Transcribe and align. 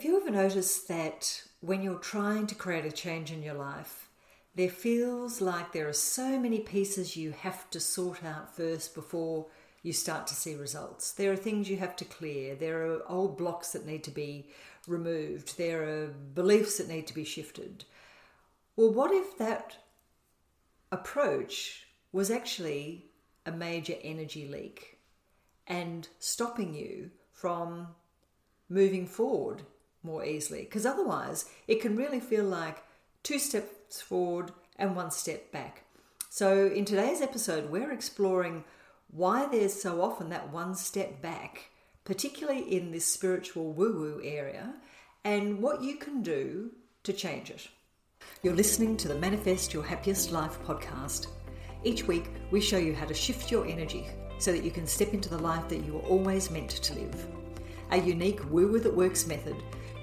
Have 0.00 0.08
you 0.08 0.18
ever 0.18 0.30
noticed 0.30 0.88
that 0.88 1.42
when 1.60 1.82
you're 1.82 1.98
trying 1.98 2.46
to 2.46 2.54
create 2.54 2.86
a 2.86 2.90
change 2.90 3.30
in 3.30 3.42
your 3.42 3.52
life, 3.52 4.08
there 4.54 4.70
feels 4.70 5.42
like 5.42 5.72
there 5.72 5.90
are 5.90 5.92
so 5.92 6.40
many 6.40 6.60
pieces 6.60 7.18
you 7.18 7.32
have 7.32 7.68
to 7.68 7.80
sort 7.80 8.24
out 8.24 8.56
first 8.56 8.94
before 8.94 9.48
you 9.82 9.92
start 9.92 10.26
to 10.28 10.34
see 10.34 10.54
results? 10.54 11.12
There 11.12 11.30
are 11.30 11.36
things 11.36 11.68
you 11.68 11.76
have 11.76 11.96
to 11.96 12.06
clear, 12.06 12.54
there 12.54 12.86
are 12.86 13.02
old 13.10 13.36
blocks 13.36 13.72
that 13.72 13.84
need 13.84 14.02
to 14.04 14.10
be 14.10 14.48
removed, 14.88 15.58
there 15.58 15.82
are 15.82 16.06
beliefs 16.06 16.78
that 16.78 16.88
need 16.88 17.06
to 17.08 17.14
be 17.14 17.24
shifted. 17.24 17.84
Well, 18.76 18.94
what 18.94 19.12
if 19.12 19.36
that 19.36 19.76
approach 20.90 21.88
was 22.10 22.30
actually 22.30 23.10
a 23.44 23.52
major 23.52 23.96
energy 24.02 24.48
leak 24.48 24.98
and 25.66 26.08
stopping 26.18 26.72
you 26.72 27.10
from 27.34 27.88
moving 28.70 29.06
forward 29.06 29.60
more 30.02 30.24
easily. 30.24 30.62
Because 30.62 30.86
otherwise, 30.86 31.46
it 31.68 31.80
can 31.80 31.96
really 31.96 32.20
feel 32.20 32.44
like 32.44 32.82
two 33.22 33.38
steps 33.38 34.00
forward 34.00 34.52
and 34.76 34.96
one 34.96 35.10
step 35.10 35.52
back. 35.52 35.84
So, 36.28 36.66
in 36.66 36.84
today's 36.84 37.20
episode, 37.20 37.70
we're 37.70 37.92
exploring 37.92 38.64
why 39.10 39.46
there's 39.46 39.80
so 39.80 40.00
often 40.02 40.30
that 40.30 40.52
one 40.52 40.74
step 40.74 41.20
back, 41.20 41.70
particularly 42.04 42.60
in 42.60 42.92
this 42.92 43.04
spiritual 43.04 43.72
woo 43.72 43.92
woo 43.92 44.20
area, 44.22 44.74
and 45.24 45.60
what 45.60 45.82
you 45.82 45.96
can 45.96 46.22
do 46.22 46.70
to 47.02 47.12
change 47.12 47.50
it. 47.50 47.68
You're 48.42 48.54
listening 48.54 48.96
to 48.98 49.08
the 49.08 49.18
Manifest 49.18 49.74
Your 49.74 49.82
Happiest 49.82 50.30
Life 50.30 50.62
podcast. 50.64 51.26
Each 51.82 52.06
week, 52.06 52.30
we 52.50 52.60
show 52.60 52.78
you 52.78 52.94
how 52.94 53.06
to 53.06 53.14
shift 53.14 53.50
your 53.50 53.66
energy 53.66 54.06
so 54.38 54.52
that 54.52 54.64
you 54.64 54.70
can 54.70 54.86
step 54.86 55.12
into 55.12 55.28
the 55.28 55.38
life 55.38 55.68
that 55.68 55.84
you 55.84 55.94
were 55.94 56.08
always 56.08 56.50
meant 56.50 56.70
to 56.70 56.94
live. 56.94 57.26
Our 57.90 57.98
unique 57.98 58.40
Woo 58.50 58.68
With 58.68 58.86
It 58.86 58.94
Works 58.94 59.26
method 59.26 59.56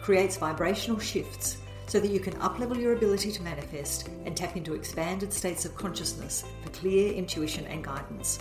creates 0.07 0.37
vibrational 0.37 0.97
shifts 0.97 1.57
so 1.85 1.99
that 1.99 2.11
you 2.11 2.17
can 2.17 2.31
uplevel 2.35 2.79
your 2.79 2.93
ability 2.93 3.29
to 3.29 3.43
manifest 3.43 4.07
and 4.23 4.37
tap 4.37 4.55
into 4.55 4.73
expanded 4.73 5.33
states 5.33 5.65
of 5.65 5.75
consciousness 5.75 6.45
for 6.63 6.69
clear 6.69 7.11
intuition 7.11 7.65
and 7.65 7.83
guidance. 7.83 8.39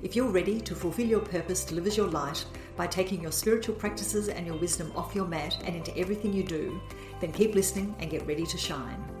If 0.00 0.14
you're 0.14 0.30
ready 0.30 0.60
to 0.60 0.76
fulfill 0.76 1.08
your 1.08 1.18
purpose 1.18 1.64
delivers 1.64 1.96
your 1.96 2.06
light 2.06 2.44
by 2.76 2.86
taking 2.86 3.20
your 3.20 3.32
spiritual 3.32 3.74
practices 3.74 4.28
and 4.28 4.46
your 4.46 4.58
wisdom 4.58 4.92
off 4.94 5.12
your 5.12 5.26
mat 5.26 5.60
and 5.64 5.74
into 5.74 5.98
everything 5.98 6.32
you 6.32 6.44
do, 6.44 6.80
then 7.20 7.32
keep 7.32 7.52
listening 7.52 7.96
and 7.98 8.12
get 8.12 8.24
ready 8.24 8.46
to 8.46 8.56
shine. 8.56 9.17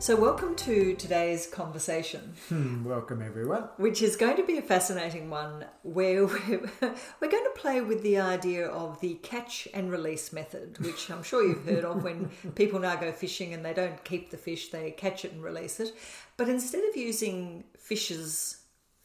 So, 0.00 0.14
welcome 0.14 0.54
to 0.54 0.94
today's 0.94 1.48
conversation. 1.48 2.34
Hmm, 2.48 2.84
welcome, 2.84 3.20
everyone. 3.20 3.64
Which 3.78 4.00
is 4.00 4.14
going 4.14 4.36
to 4.36 4.44
be 4.44 4.56
a 4.56 4.62
fascinating 4.62 5.28
one 5.28 5.64
where 5.82 6.24
we're, 6.26 6.70
we're 6.80 7.28
going 7.28 7.44
to 7.44 7.52
play 7.56 7.80
with 7.80 8.04
the 8.04 8.18
idea 8.18 8.68
of 8.68 9.00
the 9.00 9.14
catch 9.14 9.66
and 9.74 9.90
release 9.90 10.32
method, 10.32 10.78
which 10.78 11.10
I'm 11.10 11.24
sure 11.24 11.44
you've 11.44 11.64
heard 11.64 11.84
of 11.84 12.04
when 12.04 12.28
people 12.54 12.78
now 12.78 12.94
go 12.94 13.10
fishing 13.10 13.52
and 13.54 13.64
they 13.64 13.74
don't 13.74 14.02
keep 14.04 14.30
the 14.30 14.36
fish, 14.36 14.68
they 14.68 14.92
catch 14.92 15.24
it 15.24 15.32
and 15.32 15.42
release 15.42 15.80
it. 15.80 15.92
But 16.36 16.48
instead 16.48 16.84
of 16.84 16.96
using 16.96 17.64
fishes 17.76 18.58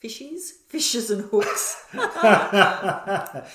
fishies, 0.04 0.52
fishes 0.68 1.10
and 1.10 1.30
hooks. 1.30 1.86
fishies, 1.94 3.48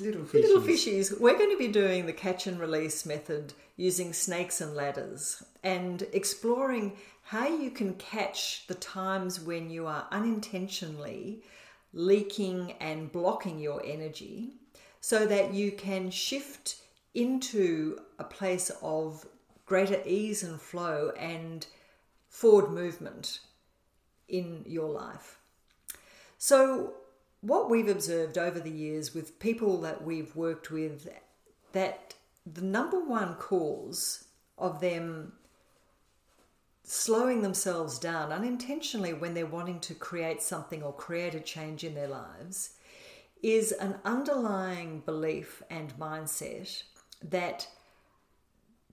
little 0.00 0.22
fishies. 0.22 0.32
Little 0.32 0.62
fishies. 0.62 1.20
We're 1.20 1.36
going 1.36 1.50
to 1.50 1.58
be 1.58 1.68
doing 1.68 2.06
the 2.06 2.12
catch 2.12 2.46
and 2.46 2.60
release 2.60 3.04
method 3.04 3.52
using 3.76 4.12
snakes 4.12 4.60
and 4.60 4.74
ladders 4.74 5.42
and 5.64 6.06
exploring 6.12 6.96
how 7.22 7.48
you 7.48 7.70
can 7.70 7.94
catch 7.94 8.66
the 8.68 8.74
times 8.74 9.40
when 9.40 9.68
you 9.68 9.86
are 9.86 10.06
unintentionally 10.12 11.42
leaking 11.92 12.72
and 12.80 13.10
blocking 13.10 13.58
your 13.58 13.82
energy 13.84 14.52
so 15.00 15.26
that 15.26 15.52
you 15.52 15.72
can 15.72 16.10
shift 16.10 16.76
into 17.14 17.98
a 18.18 18.24
place 18.24 18.70
of 18.82 19.26
greater 19.64 20.00
ease 20.06 20.44
and 20.44 20.60
flow 20.60 21.10
and 21.18 21.66
forward 22.28 22.70
movement 22.70 23.40
in 24.28 24.62
your 24.66 24.90
life. 24.90 25.38
So, 26.38 26.94
what 27.40 27.70
we've 27.70 27.88
observed 27.88 28.38
over 28.38 28.58
the 28.58 28.70
years 28.70 29.14
with 29.14 29.38
people 29.38 29.80
that 29.82 30.04
we've 30.04 30.34
worked 30.34 30.70
with, 30.70 31.08
that 31.72 32.14
the 32.44 32.62
number 32.62 33.02
one 33.02 33.34
cause 33.34 34.24
of 34.58 34.80
them 34.80 35.32
slowing 36.82 37.42
themselves 37.42 37.98
down 37.98 38.32
unintentionally 38.32 39.12
when 39.12 39.34
they're 39.34 39.44
wanting 39.44 39.80
to 39.80 39.94
create 39.94 40.40
something 40.40 40.82
or 40.82 40.92
create 40.92 41.34
a 41.34 41.40
change 41.40 41.82
in 41.82 41.94
their 41.94 42.06
lives 42.06 42.70
is 43.42 43.72
an 43.72 43.96
underlying 44.04 45.00
belief 45.00 45.62
and 45.68 45.98
mindset 45.98 46.82
that 47.22 47.66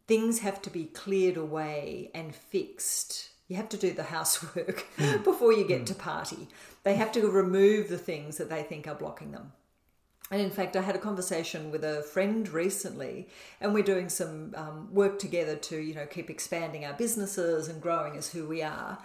things 0.08 0.40
have 0.40 0.62
to 0.62 0.70
be 0.70 0.86
cleared 0.86 1.38
away 1.38 2.10
and 2.16 2.36
fixed 2.36 3.30
you 3.48 3.56
have 3.56 3.70
to 3.70 3.78
do 3.78 3.92
the 3.92 4.04
housework 4.04 4.86
mm. 4.98 5.24
before 5.24 5.54
you 5.54 5.68
get 5.68 5.81
mm. 5.81 5.86
to 5.88 5.96
party. 5.96 6.48
They 6.84 6.96
have 6.96 7.12
to 7.14 7.30
remove 7.30 7.90
the 7.90 7.98
things 7.98 8.38
that 8.38 8.50
they 8.50 8.64
think 8.64 8.88
are 8.88 8.96
blocking 8.96 9.31
them. 9.31 9.52
And 10.31 10.42
in 10.42 10.50
fact, 10.50 10.76
I 10.76 10.81
had 10.81 10.96
a 10.96 11.00
conversation 11.00 11.70
with 11.70 11.84
a 11.84 12.02
friend 12.02 12.48
recently, 12.50 13.28
and 13.62 13.74
we're 13.74 13.84
doing 13.84 14.09
some 14.09 14.54
um, 14.56 14.90
work 14.92 15.20
together 15.20 15.56
to, 15.58 15.78
you 15.78 15.94
know, 15.94 16.06
keep 16.06 16.30
expanding 16.30 16.86
our 16.86 16.94
businesses 16.94 17.68
and 17.68 17.81
growing 17.81 18.18
as 18.18 18.30
who 18.30 18.48
we 18.48 18.64
are. 18.64 18.98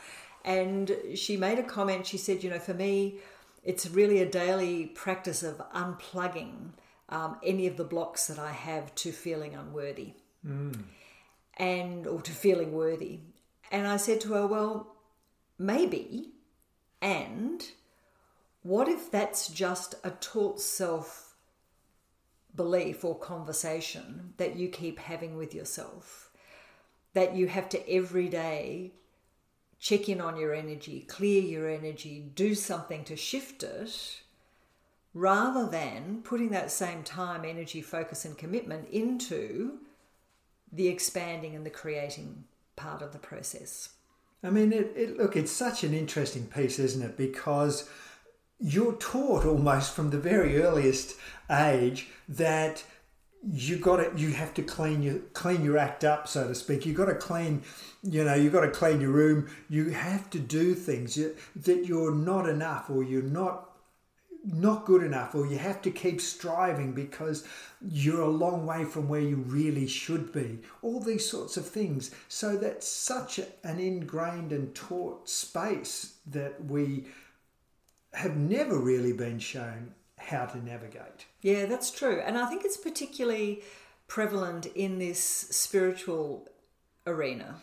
And 0.45 0.91
she 1.15 1.37
made 1.37 1.59
a 1.59 1.63
comment. 1.63 2.07
She 2.07 2.17
said, 2.17 2.43
you 2.43 2.49
know, 2.49 2.59
for 2.59 2.73
me, 2.73 3.19
it's 3.63 3.91
really 3.91 4.23
a 4.23 4.27
daily 4.27 4.87
practice 4.87 5.43
of 5.43 5.61
unplugging 5.75 6.71
um, 7.09 7.37
any 7.43 7.67
of 7.67 7.77
the 7.77 7.85
blocks 7.85 8.27
that 8.29 8.39
I 8.39 8.53
have 8.53 8.95
to 8.97 9.13
feeling 9.13 9.55
unworthy, 9.55 10.15
mm. 10.47 10.83
and 11.57 12.07
or 12.07 12.23
to 12.23 12.33
feeling 12.33 12.73
worthy. 12.73 13.21
And 13.71 13.87
I 13.87 13.97
said 13.97 14.21
to 14.23 14.33
her, 14.35 14.47
Well, 14.47 14.95
maybe. 15.59 16.31
And 17.01 17.65
what 18.63 18.89
if 18.89 19.11
that's 19.11 19.49
just 19.49 19.95
a 20.03 20.11
taught 20.11 20.61
self 20.61 21.37
belief 22.55 23.05
or 23.05 23.17
conversation 23.19 24.35
that 24.37 24.57
you 24.57 24.69
keep 24.69 24.99
having 24.99 25.37
with 25.37 25.55
yourself? 25.55 26.31
That 27.15 27.35
you 27.35 27.47
have 27.49 27.69
to 27.71 27.91
every 27.91 28.29
day 28.29 28.93
check 29.79 30.09
in 30.09 30.21
on 30.21 30.37
your 30.37 30.55
energy, 30.55 31.05
clear 31.09 31.43
your 31.43 31.69
energy, 31.69 32.31
do 32.35 32.55
something 32.55 33.05
to 33.05 33.17
shift 33.17 33.63
it, 33.63 34.23
rather 35.15 35.69
than 35.69 36.21
putting 36.23 36.51
that 36.51 36.71
same 36.71 37.03
time, 37.03 37.45
energy, 37.45 37.81
focus, 37.81 38.25
and 38.25 38.37
commitment 38.37 38.89
into 38.91 39.79
the 40.73 40.89
expanding 40.89 41.55
and 41.55 41.65
the 41.65 41.71
creating 41.71 42.45
part 42.79 43.03
of 43.03 43.13
the 43.13 43.19
process. 43.19 43.91
I 44.43 44.51
mean, 44.51 44.73
it, 44.73 44.93
it, 44.97 45.19
look, 45.19 45.37
it's 45.37 45.51
such 45.51 45.83
an 45.83 45.93
interesting 45.93 46.47
piece, 46.47 46.79
isn't 46.79 47.03
it? 47.03 47.17
Because 47.17 47.89
you're 48.61 48.95
taught 48.95 49.45
almost 49.45 49.93
from 49.93 50.11
the 50.11 50.19
very 50.19 50.63
earliest 50.63 51.17
age 51.51 52.09
that 52.29 52.85
you 53.53 53.77
got 53.79 53.97
to 53.97 54.21
you 54.21 54.33
have 54.33 54.53
to 54.53 54.63
clean 54.63 55.01
your 55.01 55.19
clean 55.33 55.65
your 55.65 55.79
act 55.79 56.03
up 56.03 56.27
so 56.27 56.49
to 56.49 56.55
speak 56.55 56.85
you 56.85 56.93
got 56.93 57.07
to 57.07 57.15
clean 57.15 57.63
you 58.03 58.25
know 58.25 58.35
you 58.35 58.51
got 58.51 58.63
to 58.63 58.71
clean 58.71 59.01
your 59.01 59.13
room 59.13 59.49
you 59.69 59.91
have 59.91 60.29
to 60.29 60.41
do 60.41 60.75
things 60.75 61.17
that 61.55 61.87
you're 61.87 62.15
not 62.15 62.49
enough 62.49 62.91
or 62.91 63.05
you're 63.05 63.23
not 63.23 63.68
not 64.45 64.87
good 64.87 65.03
enough 65.03 65.35
or 65.35 65.47
you 65.47 65.59
have 65.59 65.83
to 65.83 65.91
keep 65.91 66.21
striving 66.21 66.93
because 66.93 67.47
you're 67.81 68.23
a 68.23 68.29
long 68.29 68.67
way 68.67 68.85
from 68.85 69.09
where 69.09 69.21
you 69.21 69.37
really 69.37 69.87
should 69.87 70.33
be. 70.33 70.59
All 70.83 71.01
these 71.01 71.29
sorts 71.29 71.57
of 71.57 71.67
things. 71.67 72.11
So 72.29 72.57
that's 72.57 72.87
such 72.87 73.39
an 73.39 73.79
ingrained 73.79 74.53
and 74.53 74.75
taught 74.75 75.29
space 75.29 76.15
that 76.27 76.65
we 76.65 77.07
have 78.15 78.37
never 78.37 78.79
really 78.79 79.13
been 79.13 79.39
shown 79.39 79.95
how 80.17 80.47
to 80.47 80.65
navigate. 80.65 81.27
Yeah, 81.43 81.67
that's 81.67 81.91
true. 81.91 82.21
And 82.25 82.39
I 82.39 82.47
think 82.47 82.65
it's 82.65 82.77
particularly 82.77 83.63
prevalent 84.07 84.67
in 84.67 84.99
this 84.99 85.21
spiritual 85.21 86.49
arena 87.07 87.57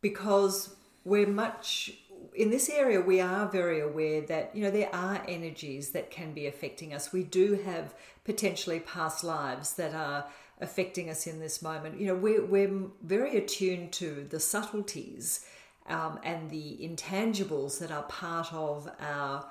because 0.00 0.74
we're 1.04 1.26
much 1.26 1.92
in 2.34 2.50
this 2.50 2.68
area, 2.68 3.00
we 3.00 3.20
are 3.20 3.48
very 3.48 3.80
aware 3.80 4.20
that 4.22 4.54
you 4.54 4.62
know 4.62 4.70
there 4.70 4.94
are 4.94 5.22
energies 5.28 5.90
that 5.90 6.10
can 6.10 6.32
be 6.32 6.46
affecting 6.46 6.94
us. 6.94 7.12
We 7.12 7.24
do 7.24 7.54
have 7.64 7.94
potentially 8.24 8.80
past 8.80 9.24
lives 9.24 9.74
that 9.74 9.94
are 9.94 10.26
affecting 10.60 11.08
us 11.08 11.26
in 11.26 11.40
this 11.40 11.62
moment. 11.62 11.98
You 12.00 12.08
know, 12.08 12.14
we're 12.14 12.44
we're 12.44 12.88
very 13.02 13.36
attuned 13.36 13.92
to 13.94 14.26
the 14.28 14.40
subtleties 14.40 15.46
um, 15.88 16.18
and 16.22 16.50
the 16.50 16.78
intangibles 16.80 17.78
that 17.80 17.90
are 17.90 18.04
part 18.04 18.52
of 18.52 18.90
our 19.00 19.46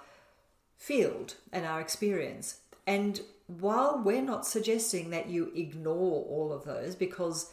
field 0.77 1.35
and 1.51 1.65
our 1.65 1.81
experience. 1.81 2.61
And 2.87 3.21
while 3.47 4.01
we're 4.03 4.21
not 4.21 4.45
suggesting 4.45 5.09
that 5.09 5.29
you 5.29 5.51
ignore 5.55 6.23
all 6.23 6.53
of 6.53 6.65
those, 6.65 6.95
because 6.95 7.51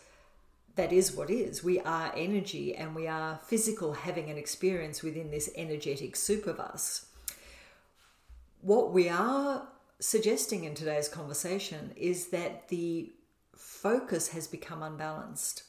that 0.76 0.92
is 0.92 1.14
what 1.14 1.30
is. 1.30 1.64
We 1.64 1.80
are 1.80 2.12
energy 2.14 2.74
and 2.74 2.94
we 2.94 3.08
are 3.08 3.40
physical 3.44 3.94
having 3.94 4.30
an 4.30 4.36
experience 4.36 5.02
within 5.02 5.30
this 5.30 5.50
energetic 5.56 6.14
soup 6.16 6.46
of 6.46 6.60
us. 6.60 7.06
What 8.60 8.92
we 8.92 9.08
are 9.08 9.68
suggesting 9.98 10.64
in 10.64 10.74
today's 10.74 11.08
conversation 11.08 11.92
is 11.96 12.28
that 12.28 12.68
the 12.68 13.12
focus 13.56 14.28
has 14.28 14.46
become 14.46 14.82
unbalanced. 14.82 15.64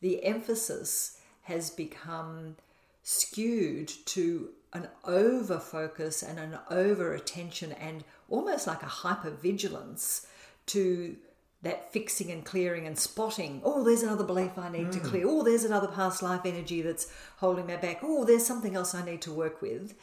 The 0.00 0.24
emphasis 0.24 1.18
has 1.42 1.70
become 1.70 2.56
skewed 3.02 3.88
to 4.06 4.50
an 4.72 4.88
over 5.04 5.58
focus 5.58 6.22
and 6.22 6.38
an 6.38 6.58
over 6.70 7.14
attention 7.14 7.72
and 7.72 8.04
almost 8.28 8.66
like 8.66 8.82
a 8.82 8.86
hyper 8.86 9.30
vigilance 9.30 10.26
to 10.66 11.16
that 11.66 11.92
fixing 11.92 12.30
and 12.30 12.44
clearing 12.44 12.86
and 12.86 12.96
spotting. 12.96 13.60
Oh, 13.64 13.82
there's 13.82 14.04
another 14.04 14.22
belief 14.22 14.56
I 14.56 14.68
need 14.68 14.86
mm. 14.86 14.92
to 14.92 15.00
clear. 15.00 15.24
Oh, 15.26 15.42
there's 15.42 15.64
another 15.64 15.88
past 15.88 16.22
life 16.22 16.42
energy 16.44 16.80
that's 16.80 17.12
holding 17.38 17.66
me 17.66 17.76
back. 17.76 17.98
Oh, 18.02 18.24
there's 18.24 18.46
something 18.46 18.76
else 18.76 18.94
I 18.94 19.04
need 19.04 19.20
to 19.22 19.32
work 19.32 19.60
with. 19.60 19.94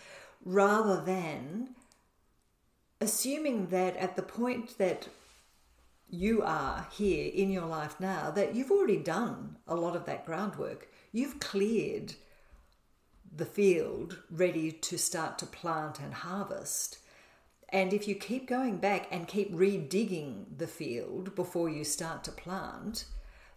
Rather 0.44 1.02
than 1.02 1.70
assuming 3.00 3.68
that 3.68 3.96
at 3.96 4.18
the 4.18 4.22
point 4.22 4.78
that 4.78 5.08
you 6.10 6.42
are 6.44 6.86
here 6.92 7.32
in 7.34 7.50
your 7.50 7.66
life 7.66 7.96
now, 7.98 8.30
that 8.30 8.54
you've 8.54 8.72
already 8.72 8.98
done 8.98 9.56
a 9.66 9.76
lot 9.76 9.96
of 9.96 10.06
that 10.06 10.26
groundwork. 10.26 10.90
You've 11.14 11.40
cleared 11.40 12.16
the 13.34 13.46
field 13.46 14.20
ready 14.30 14.74
to 14.74 14.98
start 14.98 15.40
to 15.40 15.46
plant 15.46 16.02
and 16.02 16.14
harvest. 16.14 16.98
And 17.74 17.92
if 17.92 18.08
you 18.08 18.14
keep 18.14 18.48
going 18.48 18.78
back 18.78 19.08
and 19.12 19.28
keep 19.28 19.52
redigging 19.52 20.46
the 20.60 20.68
field 20.68 21.34
before 21.34 21.70
you 21.70 21.84
start 21.84 22.24
to 22.26 22.32
plant, 22.32 23.06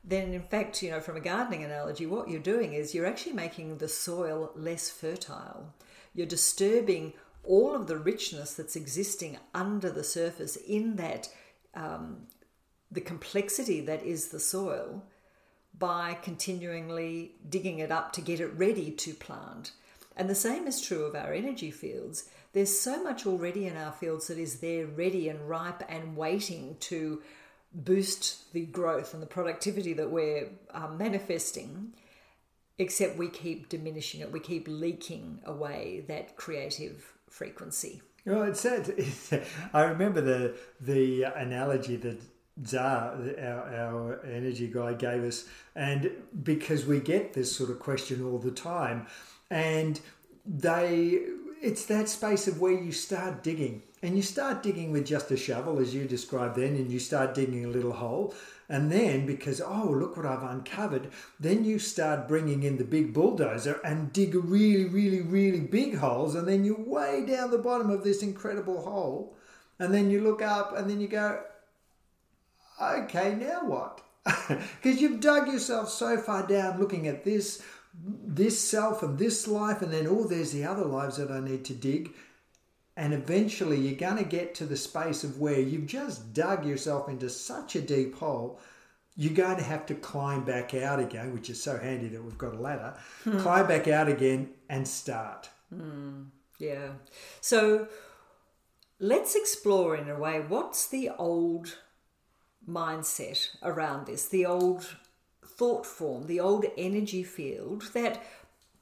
then 0.03 0.33
in 0.33 0.43
fact, 0.43 0.83
you 0.83 0.91
know, 0.91 1.01
from 1.01 1.19
a 1.19 1.21
gardening 1.21 1.63
analogy, 1.63 2.07
what 2.07 2.31
you're 2.31 2.41
doing 2.41 2.73
is 2.73 2.95
you're 2.95 3.07
actually 3.07 3.35
making 3.35 3.77
the 3.77 3.89
soil 3.89 4.53
less 4.57 4.91
fertile. 4.91 5.75
You're 6.15 6.27
disturbing 6.27 7.13
all 7.45 7.75
of 7.75 7.89
the 7.89 7.99
richness 7.99 8.55
that's 8.55 8.75
existing 8.75 9.37
under 9.55 9.91
the 9.91 10.03
surface 10.03 10.57
in 10.57 10.97
that 10.97 11.29
um, 11.75 12.27
the 12.91 13.03
complexity 13.03 13.83
that 13.83 14.03
is 14.03 14.29
the 14.29 14.41
soil 14.41 15.05
by 15.79 16.15
continually 16.23 17.33
digging 17.47 17.81
it 17.81 17.93
up 17.93 18.13
to 18.13 18.23
get 18.23 18.41
it 18.41 18.55
ready 18.55 18.91
to 18.93 19.13
plant. 19.13 19.73
And 20.17 20.31
the 20.31 20.35
same 20.35 20.67
is 20.67 20.81
true 20.81 21.05
of 21.05 21.15
our 21.15 21.35
energy 21.35 21.71
fields. 21.71 22.31
There's 22.57 22.81
so 22.81 23.03
much 23.03 23.27
already 23.27 23.67
in 23.67 23.77
our 23.77 23.93
fields 23.93 24.29
that 24.29 24.39
is 24.39 24.61
there 24.61 24.87
ready 24.87 25.29
and 25.29 25.47
ripe 25.47 25.83
and 25.91 26.17
waiting 26.17 26.79
to 26.81 27.21
boost 27.75 28.51
the 28.55 28.65
growth 28.65 29.13
and 29.13 29.23
the 29.23 29.27
productivity 29.27 29.93
that 29.93 30.11
we're 30.11 30.49
um, 30.71 30.97
manifesting, 30.97 31.93
except 32.79 33.19
we 33.19 33.29
keep 33.29 33.69
diminishing 33.69 34.23
it. 34.23 34.33
We 34.33 34.41
keep 34.41 34.69
leaking 34.69 35.41
away 35.45 36.07
that 36.09 36.37
creative 36.37 37.13
frequency. 37.29 38.01
Well, 38.25 38.45
it's 38.45 38.61
sad. 38.61 38.91
I 39.75 39.83
remember 39.83 40.23
the 40.23 40.57
the 40.81 41.25
analogy 41.25 41.97
that 41.97 42.23
Zar, 42.65 43.19
our, 43.39 43.75
our 43.75 44.25
energy 44.25 44.69
guy, 44.69 44.95
gave 44.95 45.25
us, 45.25 45.45
and 45.75 46.11
because 46.43 46.87
we 46.87 47.01
get 47.01 47.35
this 47.35 47.55
sort 47.55 47.69
of 47.69 47.81
question 47.81 48.25
all 48.25 48.39
the 48.39 48.51
time, 48.51 49.09
and 49.51 50.01
they 50.47 51.21
it's 51.61 51.87
that 51.87 52.09
space 52.09 52.47
of 52.47 52.61
where 52.61 52.73
you 52.73 52.93
start 52.93 53.43
digging. 53.43 53.83
And 54.03 54.17
you 54.17 54.23
start 54.23 54.63
digging 54.63 54.93
with 54.93 55.07
just 55.07 55.31
a 55.31 55.37
shovel 55.37 55.79
as 55.79 55.95
you 55.95 56.05
described 56.05 56.57
then 56.57 56.77
and 56.77 56.91
you 56.91 56.99
start 56.99 57.35
digging 57.35 57.65
a 57.65 57.69
little 57.69 57.93
hole. 57.93 58.35
And 58.69 58.91
then 58.91 59.27
because 59.27 59.61
oh 59.61 59.95
look 59.97 60.17
what 60.17 60.27
i've 60.27 60.43
uncovered 60.43 61.11
then 61.39 61.65
you 61.65 61.79
start 61.79 62.27
bringing 62.27 62.65
in 62.65 62.79
the 62.79 62.85
big 62.85 63.15
bulldozer 63.15 63.81
and 63.85 64.13
dig 64.13 64.35
really 64.35 64.87
really 64.87 65.23
really 65.23 65.61
big 65.61 65.97
holes. 65.97 66.35
And 66.35 66.47
then 66.47 66.65
you're 66.65 66.79
way 66.79 67.25
down 67.27 67.51
the 67.51 67.59
bottom 67.59 67.91
of 67.91 68.05
this 68.05 68.23
incredible 68.23 68.83
hole. 68.83 69.37
And 69.79 69.93
then 69.93 70.11
you 70.11 70.21
look 70.21 70.43
up 70.43 70.77
and 70.77 70.89
then 70.91 71.01
you 71.01 71.09
go 71.09 71.43
okay 72.81 73.35
now 73.35 73.65
what? 73.65 74.03
Because 74.49 75.01
you've 75.01 75.21
dug 75.21 75.49
yourself 75.49 75.89
so 75.89 76.19
far 76.19 76.47
down 76.47 76.79
looking 76.79 77.07
at 77.07 77.25
this 77.25 77.63
this 78.05 78.61
self 78.61 79.03
and 79.03 79.19
this 79.19 79.49
life, 79.49 79.83
and 79.83 79.93
then, 79.93 80.07
oh, 80.07 80.25
there's 80.25 80.53
the 80.53 80.65
other 80.65 80.85
lives 80.85 81.17
that 81.17 81.31
I 81.31 81.41
need 81.41 81.65
to 81.67 81.75
dig. 81.75 82.13
And 82.97 83.13
eventually, 83.13 83.79
you're 83.79 83.99
going 83.99 84.23
to 84.23 84.29
get 84.29 84.55
to 84.57 84.65
the 84.65 84.77
space 84.77 85.23
of 85.25 85.39
where 85.39 85.61
you've 85.61 85.87
just 85.87 86.33
dug 86.33 86.65
yourself 86.65 87.09
into 87.09 87.29
such 87.29 87.77
a 87.77 87.81
deep 87.81 88.15
hole, 88.17 88.59
you're 89.17 89.35
going 89.35 89.57
to 89.57 89.63
have 89.63 89.87
to 89.87 89.95
climb 89.95 90.45
back 90.45 90.75
out 90.75 91.01
again, 91.01 91.33
which 91.33 91.49
is 91.49 91.63
so 91.63 91.79
handy 91.79 92.09
that 92.09 92.23
we've 92.23 92.39
got 92.39 92.55
a 92.55 92.61
ladder. 92.61 92.95
Hmm. 93.25 93.39
Climb 93.39 93.67
back 93.67 93.89
out 93.89 94.09
again 94.09 94.51
and 94.69 94.87
start. 94.87 95.49
Hmm. 95.75 96.25
Yeah. 96.59 96.91
So 97.41 97.89
let's 98.99 99.35
explore 99.35 99.97
in 99.97 100.09
a 100.09 100.19
way 100.19 100.41
what's 100.41 100.87
the 100.87 101.11
old 101.19 101.79
mindset 102.69 103.49
around 103.63 104.07
this, 104.07 104.29
the 104.29 104.45
old 104.45 104.97
thought 105.57 105.87
form, 105.87 106.27
the 106.27 106.41
old 106.41 106.67
energy 106.77 107.23
field 107.23 107.91
that 107.95 108.23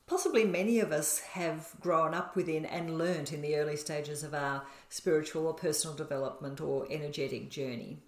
possibly 0.06 0.44
many 0.44 0.80
of 0.80 0.92
us 0.92 1.20
have 1.20 1.70
grown 1.80 2.14
up 2.14 2.36
within 2.36 2.64
and 2.64 2.98
learnt 2.98 3.32
in 3.32 3.40
the 3.40 3.56
early 3.56 3.76
stages 3.76 4.22
of 4.22 4.34
our 4.34 4.62
spiritual 4.88 5.46
or 5.46 5.54
personal 5.54 5.96
development 5.96 6.60
or 6.60 6.86
energetic 6.90 7.50
journey. 7.50 7.98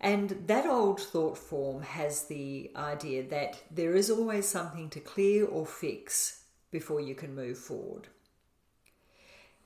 And 0.00 0.44
that 0.46 0.66
old 0.66 1.00
thought 1.00 1.38
form 1.38 1.82
has 1.82 2.24
the 2.24 2.70
idea 2.76 3.26
that 3.28 3.62
there 3.70 3.94
is 3.94 4.10
always 4.10 4.46
something 4.46 4.90
to 4.90 5.00
clear 5.00 5.46
or 5.46 5.64
fix 5.64 6.42
before 6.70 7.00
you 7.00 7.14
can 7.14 7.34
move 7.34 7.56
forward. 7.56 8.08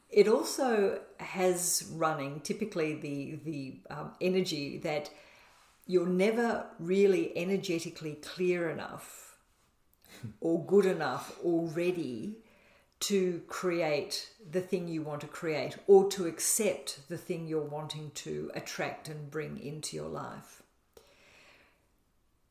It 0.08 0.28
also 0.28 1.00
has 1.18 1.90
running 1.92 2.40
typically 2.40 2.94
the 2.94 3.40
the 3.44 3.80
um, 3.90 4.12
energy 4.20 4.78
that 4.78 5.10
you're 5.86 6.06
never 6.06 6.66
really 6.78 7.36
energetically 7.36 8.14
clear 8.14 8.70
enough 8.70 9.36
or 10.40 10.64
good 10.64 10.86
enough 10.86 11.38
already 11.44 12.36
to 13.00 13.40
create 13.48 14.28
the 14.50 14.60
thing 14.60 14.86
you 14.86 15.02
want 15.02 15.22
to 15.22 15.26
create 15.26 15.78
or 15.86 16.08
to 16.10 16.26
accept 16.26 17.08
the 17.08 17.16
thing 17.16 17.46
you're 17.46 17.60
wanting 17.62 18.10
to 18.14 18.50
attract 18.54 19.08
and 19.08 19.30
bring 19.30 19.58
into 19.58 19.96
your 19.96 20.08
life. 20.08 20.62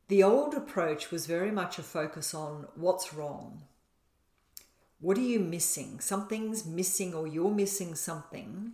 The 0.07 0.23
old 0.23 0.55
approach 0.55 1.11
was 1.11 1.27
very 1.27 1.51
much 1.51 1.77
a 1.77 1.83
focus 1.83 2.33
on 2.33 2.67
what's 2.73 3.13
wrong. 3.13 3.61
What 4.99 5.19
are 5.19 5.21
you 5.21 5.39
missing? 5.39 5.99
Something's 5.99 6.65
missing, 6.65 7.13
or 7.13 7.27
you're 7.27 7.51
missing 7.51 7.93
something, 7.93 8.73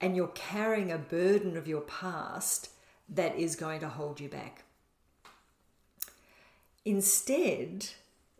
and 0.00 0.14
you're 0.14 0.28
carrying 0.28 0.92
a 0.92 0.98
burden 0.98 1.56
of 1.56 1.66
your 1.66 1.80
past 1.80 2.70
that 3.08 3.36
is 3.36 3.56
going 3.56 3.80
to 3.80 3.88
hold 3.88 4.20
you 4.20 4.28
back. 4.28 4.64
Instead, 6.84 7.88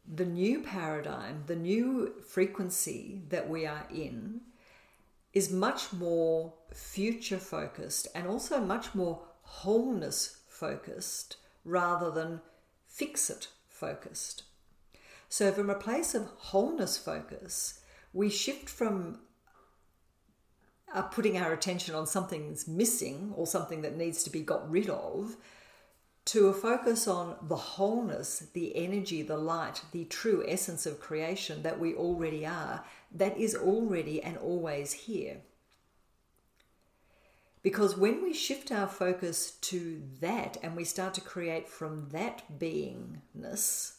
the 0.06 0.24
new 0.24 0.60
paradigm, 0.60 1.44
the 1.46 1.56
new 1.56 2.14
frequency 2.26 3.22
that 3.28 3.48
we 3.48 3.66
are 3.66 3.86
in, 3.92 4.40
is 5.32 5.50
much 5.50 5.92
more 5.92 6.54
future 6.72 7.38
focused 7.38 8.08
and 8.14 8.26
also 8.26 8.60
much 8.60 8.94
more 8.94 9.20
wholeness 9.42 10.38
focused 10.48 11.36
rather 11.64 12.10
than 12.10 12.40
fix 12.86 13.28
it 13.28 13.48
focused. 13.68 14.44
So, 15.28 15.52
from 15.52 15.68
a 15.68 15.74
place 15.74 16.14
of 16.14 16.28
wholeness 16.38 16.96
focus, 16.96 17.80
we 18.12 18.30
shift 18.30 18.68
from 18.68 19.18
are 20.94 21.04
putting 21.04 21.36
our 21.36 21.52
attention 21.52 21.94
on 21.94 22.06
something's 22.06 22.66
missing 22.68 23.32
or 23.36 23.46
something 23.46 23.82
that 23.82 23.96
needs 23.96 24.22
to 24.24 24.30
be 24.30 24.40
got 24.40 24.70
rid 24.70 24.88
of 24.88 25.36
to 26.26 26.48
a 26.48 26.52
focus 26.52 27.06
on 27.06 27.36
the 27.42 27.56
wholeness, 27.56 28.48
the 28.52 28.74
energy, 28.76 29.22
the 29.22 29.36
light, 29.36 29.82
the 29.92 30.04
true 30.04 30.44
essence 30.46 30.84
of 30.84 31.00
creation 31.00 31.62
that 31.62 31.78
we 31.78 31.94
already 31.94 32.44
are, 32.44 32.84
that 33.12 33.38
is 33.38 33.54
already 33.54 34.20
and 34.22 34.36
always 34.38 34.92
here. 34.92 35.38
Because 37.62 37.96
when 37.96 38.22
we 38.22 38.32
shift 38.32 38.70
our 38.70 38.88
focus 38.88 39.52
to 39.62 40.02
that 40.20 40.56
and 40.62 40.76
we 40.76 40.84
start 40.84 41.14
to 41.14 41.20
create 41.20 41.68
from 41.68 42.08
that 42.10 42.42
beingness, 42.58 43.95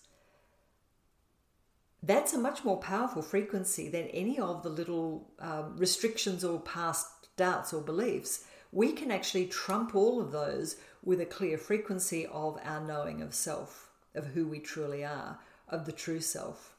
that's 2.07 2.33
a 2.33 2.39
much 2.39 2.63
more 2.63 2.77
powerful 2.77 3.21
frequency 3.21 3.89
than 3.89 4.07
any 4.07 4.39
of 4.39 4.63
the 4.63 4.69
little 4.69 5.29
um, 5.39 5.75
restrictions 5.77 6.43
or 6.43 6.59
past 6.59 7.07
doubts 7.35 7.73
or 7.73 7.81
beliefs. 7.81 8.45
We 8.71 8.93
can 8.93 9.11
actually 9.11 9.47
trump 9.47 9.95
all 9.95 10.21
of 10.21 10.31
those 10.31 10.77
with 11.03 11.21
a 11.21 11.25
clear 11.25 11.57
frequency 11.57 12.25
of 12.27 12.59
our 12.63 12.81
knowing 12.81 13.21
of 13.21 13.33
self, 13.33 13.89
of 14.15 14.27
who 14.27 14.47
we 14.47 14.59
truly 14.59 15.03
are, 15.03 15.39
of 15.69 15.85
the 15.85 15.91
true 15.91 16.19
self. 16.19 16.75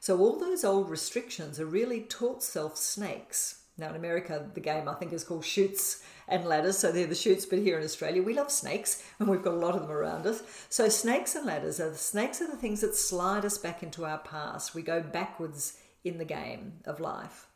So, 0.00 0.18
all 0.18 0.38
those 0.38 0.64
old 0.64 0.90
restrictions 0.90 1.58
are 1.58 1.66
really 1.66 2.00
taught 2.00 2.42
self 2.42 2.76
snakes. 2.76 3.62
Now, 3.78 3.90
in 3.90 3.96
America, 3.96 4.48
the 4.54 4.60
game 4.60 4.88
I 4.88 4.94
think 4.94 5.12
is 5.12 5.24
called 5.24 5.44
chutes 5.44 6.02
and 6.28 6.44
ladders. 6.44 6.78
So 6.78 6.90
they're 6.90 7.06
the 7.06 7.14
chutes, 7.14 7.44
but 7.44 7.58
here 7.58 7.78
in 7.78 7.84
Australia, 7.84 8.22
we 8.22 8.34
love 8.34 8.50
snakes 8.50 9.02
and 9.18 9.28
we've 9.28 9.42
got 9.42 9.54
a 9.54 9.58
lot 9.58 9.74
of 9.74 9.82
them 9.82 9.90
around 9.90 10.26
us. 10.26 10.42
So 10.68 10.88
snakes 10.88 11.34
and 11.34 11.46
ladders 11.46 11.80
are 11.80 11.90
the 11.90 11.96
snakes 11.96 12.40
are 12.40 12.50
the 12.50 12.56
things 12.56 12.80
that 12.80 12.94
slide 12.94 13.44
us 13.44 13.58
back 13.58 13.82
into 13.82 14.04
our 14.04 14.18
past. 14.18 14.74
We 14.74 14.82
go 14.82 15.02
backwards 15.02 15.78
in 16.04 16.18
the 16.18 16.24
game 16.24 16.74
of 16.84 17.00
life. 17.00 17.48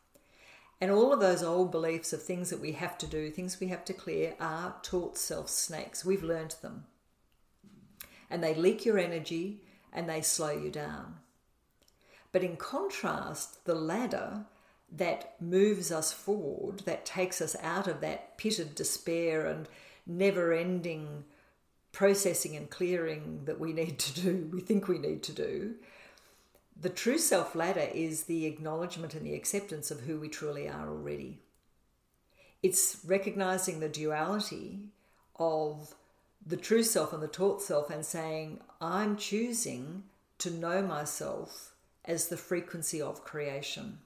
And 0.79 0.89
all 0.89 1.13
of 1.13 1.19
those 1.19 1.43
old 1.43 1.71
beliefs 1.71 2.11
of 2.11 2.23
things 2.23 2.49
that 2.49 2.59
we 2.59 2.71
have 2.71 2.97
to 2.99 3.07
do, 3.07 3.29
things 3.29 3.59
we 3.59 3.67
have 3.67 3.85
to 3.85 3.93
clear, 3.93 4.33
are 4.39 4.75
taught 4.81 5.17
self 5.17 5.49
snakes. 5.49 6.03
We've 6.03 6.23
learned 6.23 6.55
them. 6.61 6.85
And 8.29 8.43
they 8.43 8.55
leak 8.55 8.85
your 8.85 8.97
energy 8.97 9.61
and 9.93 10.09
they 10.09 10.21
slow 10.21 10.51
you 10.51 10.71
down. 10.71 11.17
But 12.31 12.43
in 12.43 12.55
contrast, 12.55 13.65
the 13.65 13.75
ladder 13.75 14.45
that 14.91 15.35
moves 15.41 15.91
us 15.91 16.11
forward, 16.11 16.81
that 16.81 17.05
takes 17.05 17.41
us 17.41 17.55
out 17.61 17.87
of 17.87 18.01
that 18.01 18.37
pit 18.37 18.59
of 18.59 18.75
despair 18.75 19.45
and 19.45 19.67
never 20.05 20.53
ending 20.53 21.23
processing 21.91 22.55
and 22.55 22.69
clearing 22.69 23.41
that 23.45 23.59
we 23.59 23.73
need 23.73 23.99
to 23.99 24.21
do, 24.21 24.49
we 24.51 24.61
think 24.61 24.87
we 24.87 24.97
need 24.97 25.23
to 25.23 25.31
do, 25.31 25.75
the 26.79 26.89
true 26.89 27.17
self 27.17 27.55
ladder 27.55 27.87
is 27.93 28.23
the 28.23 28.45
acknowledgement 28.45 29.13
and 29.13 29.25
the 29.25 29.35
acceptance 29.35 29.91
of 29.91 30.01
who 30.01 30.19
we 30.19 30.29
truly 30.29 30.67
are 30.67 30.89
already. 30.89 31.39
It's 32.63 32.99
recognizing 33.05 33.79
the 33.79 33.89
duality 33.89 34.79
of 35.37 35.95
the 36.45 36.57
true 36.57 36.83
self 36.83 37.13
and 37.13 37.21
the 37.21 37.27
taught 37.27 37.61
self 37.61 37.89
and 37.89 38.05
saying, 38.05 38.61
I'm 38.79 39.15
choosing 39.15 40.03
to 40.39 40.49
know 40.49 40.81
myself 40.81 41.75
as 42.05 42.27
the 42.27 42.37
frequency 42.37 43.01
of 43.01 43.23
creation. 43.23 43.99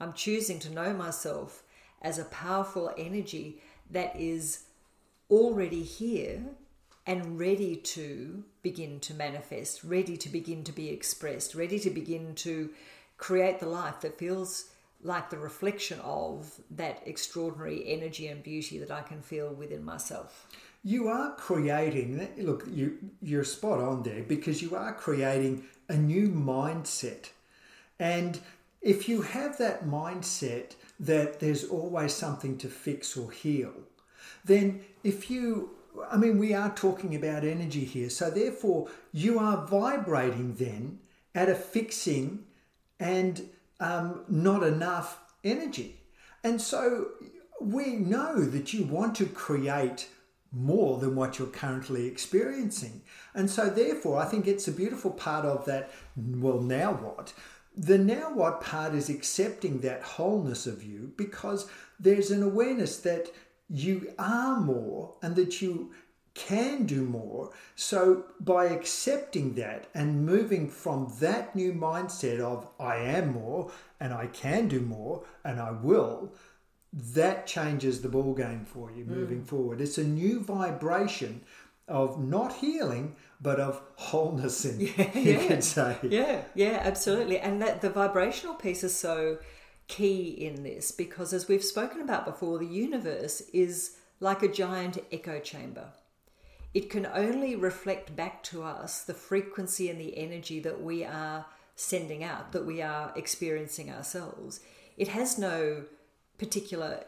I'm 0.00 0.12
choosing 0.12 0.58
to 0.60 0.72
know 0.72 0.92
myself 0.92 1.62
as 2.02 2.18
a 2.18 2.24
powerful 2.26 2.92
energy 2.98 3.62
that 3.90 4.14
is 4.16 4.64
already 5.30 5.82
here 5.82 6.42
and 7.06 7.38
ready 7.38 7.76
to 7.76 8.44
begin 8.62 8.98
to 9.00 9.14
manifest, 9.14 9.84
ready 9.84 10.16
to 10.16 10.28
begin 10.28 10.64
to 10.64 10.72
be 10.72 10.88
expressed, 10.88 11.54
ready 11.54 11.78
to 11.78 11.90
begin 11.90 12.34
to 12.34 12.70
create 13.18 13.60
the 13.60 13.66
life 13.66 14.00
that 14.00 14.18
feels 14.18 14.70
like 15.02 15.28
the 15.28 15.38
reflection 15.38 16.00
of 16.00 16.50
that 16.70 17.02
extraordinary 17.04 17.84
energy 17.86 18.28
and 18.28 18.42
beauty 18.42 18.78
that 18.78 18.90
I 18.90 19.02
can 19.02 19.20
feel 19.20 19.52
within 19.52 19.84
myself. 19.84 20.48
You 20.82 21.08
are 21.08 21.34
creating, 21.36 22.26
look, 22.38 22.64
you, 22.70 22.98
you're 23.22 23.44
spot 23.44 23.80
on 23.80 24.02
there 24.02 24.22
because 24.22 24.62
you 24.62 24.74
are 24.74 24.94
creating 24.94 25.64
a 25.88 25.96
new 25.96 26.28
mindset. 26.28 27.30
And 27.98 28.40
if 28.84 29.08
you 29.08 29.22
have 29.22 29.58
that 29.58 29.86
mindset 29.86 30.74
that 31.00 31.40
there's 31.40 31.64
always 31.64 32.12
something 32.12 32.56
to 32.58 32.68
fix 32.68 33.16
or 33.16 33.30
heal, 33.32 33.72
then 34.44 34.84
if 35.02 35.30
you 35.30 35.70
I 36.10 36.16
mean, 36.16 36.38
we 36.38 36.54
are 36.54 36.74
talking 36.74 37.14
about 37.14 37.44
energy 37.44 37.84
here. 37.84 38.10
So, 38.10 38.30
therefore, 38.30 38.88
you 39.12 39.38
are 39.38 39.66
vibrating 39.66 40.54
then 40.54 40.98
at 41.34 41.48
a 41.48 41.54
fixing 41.54 42.44
and 42.98 43.48
um, 43.80 44.24
not 44.28 44.62
enough 44.64 45.20
energy. 45.44 46.00
And 46.42 46.60
so, 46.60 47.10
we 47.60 47.94
know 47.96 48.44
that 48.44 48.72
you 48.72 48.84
want 48.84 49.14
to 49.16 49.26
create 49.26 50.08
more 50.50 50.98
than 50.98 51.16
what 51.16 51.38
you're 51.38 51.48
currently 51.48 52.06
experiencing. 52.06 53.02
And 53.32 53.48
so, 53.48 53.70
therefore, 53.70 54.20
I 54.20 54.24
think 54.24 54.48
it's 54.48 54.66
a 54.66 54.72
beautiful 54.72 55.12
part 55.12 55.44
of 55.44 55.64
that. 55.66 55.92
Well, 56.16 56.60
now 56.60 56.92
what? 56.92 57.32
The 57.76 57.98
now 57.98 58.32
what 58.32 58.60
part 58.60 58.94
is 58.94 59.08
accepting 59.08 59.80
that 59.80 60.02
wholeness 60.02 60.66
of 60.66 60.82
you 60.82 61.12
because 61.16 61.68
there's 61.98 62.30
an 62.30 62.42
awareness 62.42 62.98
that 62.98 63.28
you 63.68 64.12
are 64.18 64.60
more 64.60 65.14
and 65.22 65.34
that 65.36 65.60
you 65.60 65.92
can 66.34 66.84
do 66.84 67.04
more. 67.04 67.50
So, 67.76 68.24
by 68.40 68.66
accepting 68.66 69.54
that 69.54 69.86
and 69.94 70.26
moving 70.26 70.68
from 70.68 71.12
that 71.20 71.54
new 71.54 71.72
mindset 71.72 72.40
of 72.40 72.68
I 72.78 72.96
am 72.96 73.32
more 73.32 73.70
and 74.00 74.12
I 74.12 74.26
can 74.26 74.68
do 74.68 74.80
more 74.80 75.24
and 75.44 75.60
I 75.60 75.70
will, 75.70 76.32
that 76.92 77.46
changes 77.46 78.02
the 78.02 78.08
ball 78.08 78.34
game 78.34 78.64
for 78.64 78.90
you 78.90 79.04
moving 79.04 79.42
mm. 79.42 79.46
forward. 79.46 79.80
It's 79.80 79.98
a 79.98 80.04
new 80.04 80.40
vibration 80.40 81.42
of 81.88 82.22
not 82.22 82.54
healing 82.54 83.16
but 83.44 83.60
of 83.60 83.80
wholeness 83.94 84.64
in 84.64 84.80
yeah, 84.96 85.16
you 85.16 85.32
yeah. 85.32 85.46
could 85.46 85.62
say 85.62 85.96
yeah 86.02 86.42
yeah 86.56 86.80
absolutely 86.82 87.38
and 87.38 87.62
that 87.62 87.80
the 87.80 87.90
vibrational 87.90 88.54
piece 88.54 88.82
is 88.82 88.96
so 88.96 89.38
key 89.88 90.28
in 90.28 90.62
this 90.62 90.90
because, 90.90 91.32
as 91.32 91.48
we've 91.48 91.64
spoken 91.64 92.00
about 92.00 92.24
before, 92.24 92.58
the 92.58 92.66
universe 92.66 93.42
is 93.52 93.96
like 94.20 94.42
a 94.42 94.48
giant 94.48 94.98
echo 95.12 95.38
chamber. 95.40 95.88
It 96.72 96.90
can 96.90 97.06
only 97.06 97.54
reflect 97.54 98.16
back 98.16 98.42
to 98.44 98.62
us 98.62 99.02
the 99.02 99.14
frequency 99.14 99.90
and 99.90 100.00
the 100.00 100.16
energy 100.16 100.58
that 100.60 100.82
we 100.82 101.04
are 101.04 101.46
sending 101.76 102.24
out, 102.24 102.52
that 102.52 102.66
we 102.66 102.82
are 102.82 103.12
experiencing 103.14 103.90
ourselves. 103.90 104.60
It 104.96 105.08
has 105.08 105.38
no 105.38 105.84
particular 106.38 107.04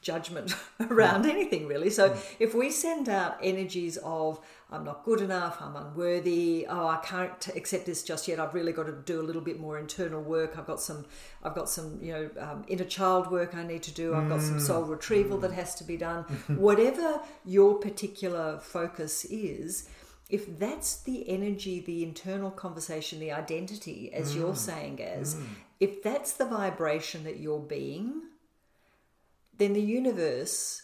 judgment 0.00 0.54
around 0.80 1.24
mm. 1.24 1.30
anything 1.30 1.66
really. 1.66 1.90
So 1.90 2.10
mm. 2.10 2.22
if 2.38 2.54
we 2.54 2.70
send 2.70 3.08
out 3.08 3.38
energies 3.42 3.98
of 3.98 4.40
I'm 4.70 4.84
not 4.84 5.04
good 5.04 5.20
enough, 5.20 5.60
I'm 5.60 5.76
unworthy, 5.76 6.66
oh 6.68 6.86
I 6.86 6.98
can't 6.98 7.48
accept 7.54 7.86
this 7.86 8.02
just 8.02 8.28
yet. 8.28 8.40
I've 8.40 8.54
really 8.54 8.72
got 8.72 8.86
to 8.86 8.92
do 8.92 9.20
a 9.20 9.24
little 9.24 9.42
bit 9.42 9.60
more 9.60 9.78
internal 9.78 10.22
work. 10.22 10.56
I've 10.58 10.66
got 10.66 10.80
some 10.80 11.06
I've 11.42 11.54
got 11.54 11.68
some 11.68 11.98
you 12.00 12.12
know 12.12 12.30
um, 12.38 12.64
inner 12.68 12.84
child 12.84 13.30
work 13.30 13.54
I 13.54 13.62
need 13.62 13.82
to 13.84 13.92
do. 13.92 14.14
I've 14.14 14.28
got 14.28 14.40
some 14.40 14.58
mm. 14.58 14.66
soul 14.66 14.84
retrieval 14.84 15.38
mm. 15.38 15.42
that 15.42 15.52
has 15.52 15.74
to 15.76 15.84
be 15.84 15.96
done. 15.96 16.22
Whatever 16.48 17.20
your 17.44 17.78
particular 17.78 18.58
focus 18.58 19.24
is. 19.26 19.88
If 20.28 20.60
that's 20.60 21.02
the 21.02 21.28
energy, 21.28 21.80
the 21.80 22.04
internal 22.04 22.52
conversation, 22.52 23.18
the 23.18 23.32
identity, 23.32 24.12
as 24.12 24.36
you're 24.36 24.52
mm. 24.52 24.56
saying, 24.56 25.02
as 25.02 25.36
if 25.80 26.04
that's 26.04 26.34
the 26.34 26.44
vibration 26.44 27.24
that 27.24 27.40
you're 27.40 27.58
being, 27.58 28.22
then 29.60 29.74
the 29.74 29.82
universe, 29.82 30.82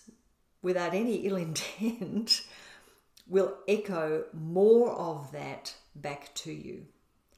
without 0.63 0.95
any 0.95 1.17
ill 1.27 1.37
intent, 1.37 2.43
will 3.27 3.57
echo 3.67 4.25
more 4.33 4.93
of 4.93 5.33
that 5.33 5.75
back 5.95 6.33
to 6.35 6.53
you. 6.53 6.87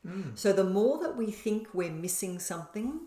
Mm. 0.07 0.37
So 0.39 0.53
the 0.53 0.65
more 0.65 0.99
that 1.03 1.17
we 1.17 1.31
think 1.31 1.69
we're 1.73 1.91
missing 1.91 2.39
something 2.39 3.01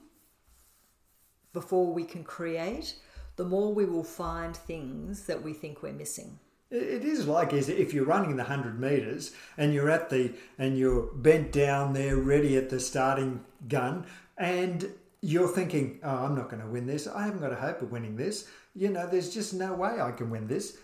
before 1.54 1.94
we 1.94 2.04
can 2.04 2.24
create, 2.24 2.96
the 3.36 3.46
more 3.46 3.74
we 3.74 3.86
will 3.86 4.04
find 4.04 4.56
things 4.56 5.26
that 5.26 5.44
we 5.44 5.54
think 5.54 5.82
we're 5.84 5.94
missing. 5.94 6.40
It 6.70 7.04
is 7.04 7.28
like 7.28 7.52
as 7.52 7.68
if 7.68 7.94
you're 7.94 8.06
running 8.06 8.38
the 8.38 8.46
hundred 8.46 8.80
meters 8.80 9.34
and 9.58 9.74
you're 9.74 9.90
at 9.90 10.10
the 10.10 10.34
and 10.58 10.78
you're 10.78 11.02
bent 11.14 11.52
down 11.52 11.94
there, 11.94 12.16
ready 12.16 12.56
at 12.56 12.70
the 12.70 12.80
starting 12.80 13.44
gun, 13.68 14.06
and 14.38 14.90
you're 15.22 15.48
thinking, 15.48 16.00
oh, 16.04 16.26
I'm 16.26 16.36
not 16.36 16.50
going 16.50 16.62
to 16.62 16.68
win 16.68 16.88
this. 16.88 17.08
I 17.08 17.24
haven't 17.24 17.42
got 17.42 17.54
a 17.54 17.56
hope 17.56 17.82
of 17.82 17.92
winning 17.92 18.16
this. 18.16 18.48
You 18.76 18.90
know, 18.90 19.08
there's 19.08 19.34
just 19.34 19.54
no 19.54 19.74
way 19.74 20.02
I 20.02 20.12
can 20.12 20.30
win 20.30 20.48
this. 20.48 20.78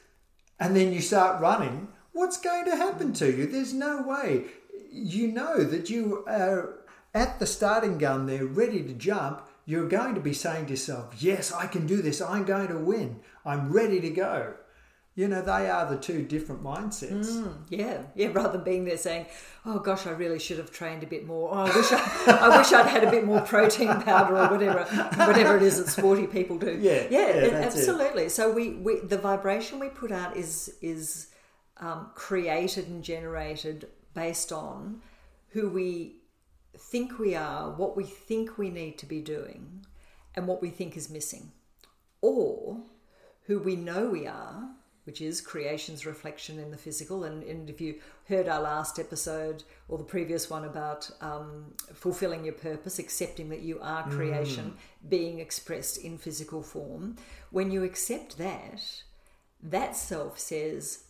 And 0.60 0.76
then 0.76 0.94
you 0.94 1.02
start 1.02 1.42
running. 1.42 1.88
What's 2.14 2.40
going 2.40 2.66
to 2.66 2.76
happen 2.76 3.14
to 3.14 3.32
you? 3.32 3.48
There's 3.48 3.74
no 3.74 4.02
way. 4.04 4.46
You 4.92 5.30
know 5.30 5.64
that 5.64 5.90
you 5.90 6.24
are 6.28 6.80
at 7.14 7.40
the 7.40 7.46
starting 7.46 7.98
gun 7.98 8.28
there, 8.28 8.46
ready 8.46 8.84
to 8.84 8.94
jump. 8.94 9.48
You're 9.66 9.90
going 9.90 10.16
to 10.16 10.22
be 10.22 10.34
saying 10.34 10.68
to 10.68 10.72
yourself, 10.72 11.16
Yes, 11.22 11.52
I 11.52 11.68
can 11.68 11.88
do 11.88 12.02
this. 12.02 12.22
I'm 12.22 12.46
going 12.46 12.68
to 12.68 12.78
win. 12.78 13.20
I'm 13.44 13.72
ready 13.72 14.00
to 14.02 14.10
go. 14.10 14.54
You 15.18 15.28
know, 15.28 15.42
they 15.42 15.68
are 15.68 15.90
the 15.90 15.98
two 15.98 16.22
different 16.22 16.64
mindsets. 16.64 17.26
Mm, 17.26 17.52
yeah, 17.70 18.04
yeah. 18.14 18.28
Rather 18.34 18.52
than 18.52 18.64
being 18.64 18.86
there 18.86 18.98
saying, 18.98 19.26
"Oh 19.66 19.80
gosh, 19.80 20.06
I 20.06 20.12
really 20.12 20.38
should 20.38 20.60
have 20.60 20.70
trained 20.70 21.02
a 21.02 21.08
bit 21.08 21.26
more. 21.26 21.50
Oh, 21.52 21.58
I 21.58 21.76
wish 21.76 21.92
I, 21.92 22.38
I 22.40 22.58
wish 22.60 22.72
I'd 22.72 22.86
had 22.86 23.04
a 23.04 23.10
bit 23.10 23.26
more 23.26 23.42
protein 23.42 24.00
powder 24.04 24.38
or 24.38 24.48
whatever, 24.48 24.84
whatever 25.16 25.58
it 25.58 25.64
is 25.64 25.84
that 25.84 25.90
sporty 25.90 26.28
people 26.28 26.60
do." 26.60 26.78
Yeah, 26.80 27.08
yeah, 27.10 27.46
yeah 27.48 27.54
absolutely. 27.66 28.26
It. 28.26 28.30
So 28.32 28.52
we, 28.52 28.74
we, 28.74 29.00
the 29.00 29.18
vibration 29.18 29.80
we 29.80 29.90
put 29.90 30.12
out 30.12 30.38
is 30.38 30.78
is 30.84 31.30
um, 31.78 32.12
created 32.14 32.88
and 32.88 33.04
generated 33.04 33.88
based 34.14 34.52
on 34.52 35.02
who 35.50 35.68
we 35.68 36.18
think 36.78 37.18
we 37.18 37.34
are, 37.34 37.72
what 37.72 37.98
we 37.98 38.04
think 38.04 38.60
we 38.60 38.70
need 38.70 39.00
to 39.00 39.08
be 39.08 39.22
doing, 39.22 39.84
and 40.36 40.46
what 40.46 40.62
we 40.62 40.70
think 40.70 40.96
is 40.96 41.10
missing, 41.10 41.54
or 42.22 42.84
who 43.48 43.58
we 43.58 43.76
know 43.76 44.10
we 44.10 44.28
are 44.28 44.78
which 45.08 45.22
is 45.22 45.40
creation's 45.40 46.06
reflection 46.06 46.60
in 46.60 46.70
the 46.70 46.78
physical. 46.78 47.24
And, 47.24 47.42
and 47.44 47.70
if 47.70 47.80
you 47.80 47.96
heard 48.28 48.50
our 48.50 48.62
last 48.62 49.00
episode 49.00 49.64
or 49.88 49.98
the 49.98 50.04
previous 50.04 50.50
one 50.50 50.66
about 50.66 51.10
um, 51.22 51.74
fulfilling 51.94 52.44
your 52.44 52.54
purpose, 52.54 53.00
accepting 53.00 53.48
that 53.50 53.62
you 53.62 53.80
are 53.82 54.04
creation 54.10 54.66
mm. 54.66 55.10
being 55.10 55.40
expressed 55.40 55.98
in 55.98 56.18
physical 56.18 56.62
form, 56.62 57.16
when 57.52 57.72
you 57.72 57.84
accept 57.84 58.38
that, 58.38 58.84
that 59.64 59.96
self 59.96 60.38
says, 60.38 61.06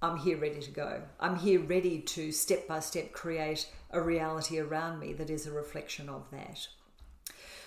I'm 0.00 0.16
here 0.16 0.38
ready 0.38 0.60
to 0.60 0.70
go. 0.70 1.02
I'm 1.18 1.36
here 1.36 1.60
ready 1.60 1.98
to 2.00 2.30
step 2.30 2.68
by 2.68 2.78
step 2.78 3.12
create 3.12 3.68
a 3.90 4.00
reality 4.00 4.60
around 4.60 5.00
me 5.00 5.12
that 5.14 5.28
is 5.28 5.48
a 5.48 5.50
reflection 5.50 6.08
of 6.08 6.30
that. 6.30 6.68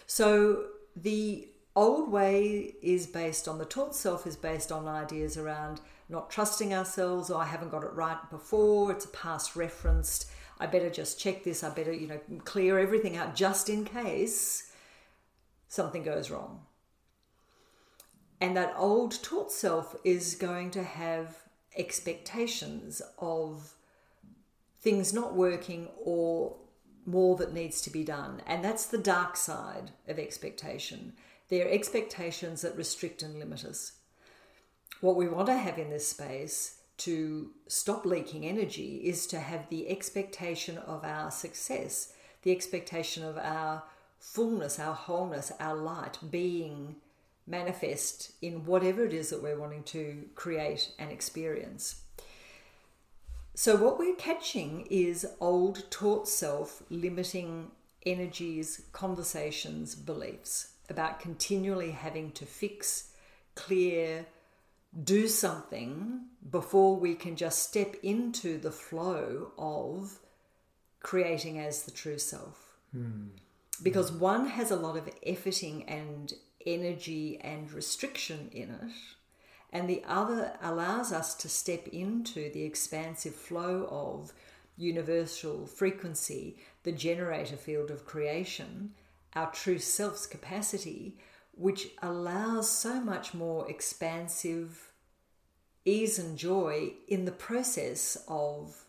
So 0.07 0.63
the 0.95 1.49
old 1.75 2.11
way 2.11 2.75
is 2.81 3.07
based 3.07 3.47
on 3.47 3.57
the 3.57 3.65
taught 3.65 3.95
self 3.95 4.27
is 4.27 4.35
based 4.35 4.71
on 4.71 4.87
ideas 4.87 5.37
around 5.37 5.81
not 6.09 6.29
trusting 6.29 6.73
ourselves 6.73 7.29
or 7.29 7.41
I 7.41 7.45
haven't 7.45 7.71
got 7.71 7.83
it 7.83 7.93
right 7.93 8.29
before, 8.29 8.91
it's 8.91 9.05
a 9.05 9.09
past 9.09 9.55
referenced. 9.55 10.29
I 10.59 10.67
better 10.67 10.89
just 10.89 11.19
check 11.19 11.43
this, 11.43 11.63
I 11.63 11.69
better, 11.69 11.91
you 11.91 12.07
know, 12.07 12.19
clear 12.45 12.77
everything 12.77 13.17
out 13.17 13.35
just 13.35 13.69
in 13.69 13.85
case 13.85 14.71
something 15.67 16.03
goes 16.03 16.29
wrong. 16.29 16.61
And 18.39 18.55
that 18.57 18.73
old 18.77 19.23
taught 19.23 19.51
self 19.51 19.95
is 20.03 20.35
going 20.35 20.71
to 20.71 20.83
have 20.83 21.37
expectations 21.75 23.01
of 23.17 23.73
things 24.81 25.13
not 25.13 25.33
working 25.33 25.87
or 26.03 26.57
more 27.05 27.35
that 27.37 27.53
needs 27.53 27.81
to 27.81 27.89
be 27.89 28.03
done. 28.03 28.41
And 28.45 28.63
that's 28.63 28.85
the 28.85 28.97
dark 28.97 29.37
side 29.37 29.91
of 30.07 30.19
expectation. 30.19 31.13
They're 31.49 31.69
expectations 31.69 32.61
that 32.61 32.77
restrict 32.77 33.21
and 33.21 33.37
limit 33.37 33.65
us. 33.65 33.93
What 35.01 35.15
we 35.15 35.27
want 35.27 35.47
to 35.47 35.57
have 35.57 35.77
in 35.77 35.89
this 35.89 36.07
space 36.07 36.77
to 36.97 37.51
stop 37.67 38.05
leaking 38.05 38.45
energy 38.45 39.01
is 39.03 39.27
to 39.27 39.39
have 39.39 39.69
the 39.69 39.89
expectation 39.89 40.77
of 40.77 41.03
our 41.03 41.31
success, 41.31 42.13
the 42.43 42.51
expectation 42.51 43.23
of 43.23 43.37
our 43.37 43.83
fullness, 44.19 44.79
our 44.79 44.93
wholeness, 44.93 45.51
our 45.59 45.75
light 45.75 46.17
being 46.31 46.95
manifest 47.45 48.31
in 48.41 48.65
whatever 48.65 49.03
it 49.03 49.13
is 49.13 49.29
that 49.29 49.43
we're 49.43 49.59
wanting 49.59 49.83
to 49.83 50.23
create 50.35 50.91
and 50.97 51.11
experience. 51.11 52.03
So, 53.55 53.75
what 53.75 53.99
we're 53.99 54.15
catching 54.15 54.87
is 54.89 55.27
old 55.39 55.91
taught 55.91 56.27
self 56.27 56.83
limiting 56.89 57.71
energies, 58.05 58.83
conversations, 58.93 59.93
beliefs 59.93 60.72
about 60.93 61.19
continually 61.19 61.91
having 61.91 62.31
to 62.33 62.45
fix, 62.45 63.11
clear, 63.55 64.25
do 65.03 65.27
something 65.27 66.25
before 66.49 66.95
we 66.95 67.15
can 67.15 67.35
just 67.35 67.63
step 67.63 67.95
into 68.03 68.59
the 68.59 68.71
flow 68.71 69.51
of 69.57 70.19
creating 71.01 71.59
as 71.59 71.83
the 71.83 71.91
true 71.91 72.19
self. 72.19 72.77
Hmm. 72.91 73.29
Because 73.81 74.11
one 74.11 74.45
has 74.47 74.69
a 74.69 74.75
lot 74.75 74.95
of 74.95 75.09
efforting 75.25 75.83
and 75.87 76.31
energy 76.65 77.39
and 77.41 77.71
restriction 77.71 78.49
in 78.53 78.69
it 78.69 78.93
and 79.73 79.89
the 79.89 80.03
other 80.07 80.53
allows 80.61 81.11
us 81.11 81.33
to 81.33 81.49
step 81.49 81.87
into 81.87 82.51
the 82.51 82.63
expansive 82.63 83.33
flow 83.33 83.87
of 83.89 84.31
universal 84.77 85.65
frequency, 85.65 86.57
the 86.83 86.91
generator 86.91 87.57
field 87.57 87.89
of 87.89 88.05
creation, 88.05 88.93
our 89.35 89.51
true 89.51 89.79
self's 89.79 90.25
capacity, 90.25 91.17
which 91.55 91.89
allows 92.01 92.69
so 92.69 92.99
much 92.99 93.33
more 93.33 93.69
expansive 93.69 94.91
ease 95.85 96.17
and 96.17 96.37
joy 96.37 96.93
in 97.07 97.25
the 97.25 97.31
process 97.31 98.17
of 98.27 98.85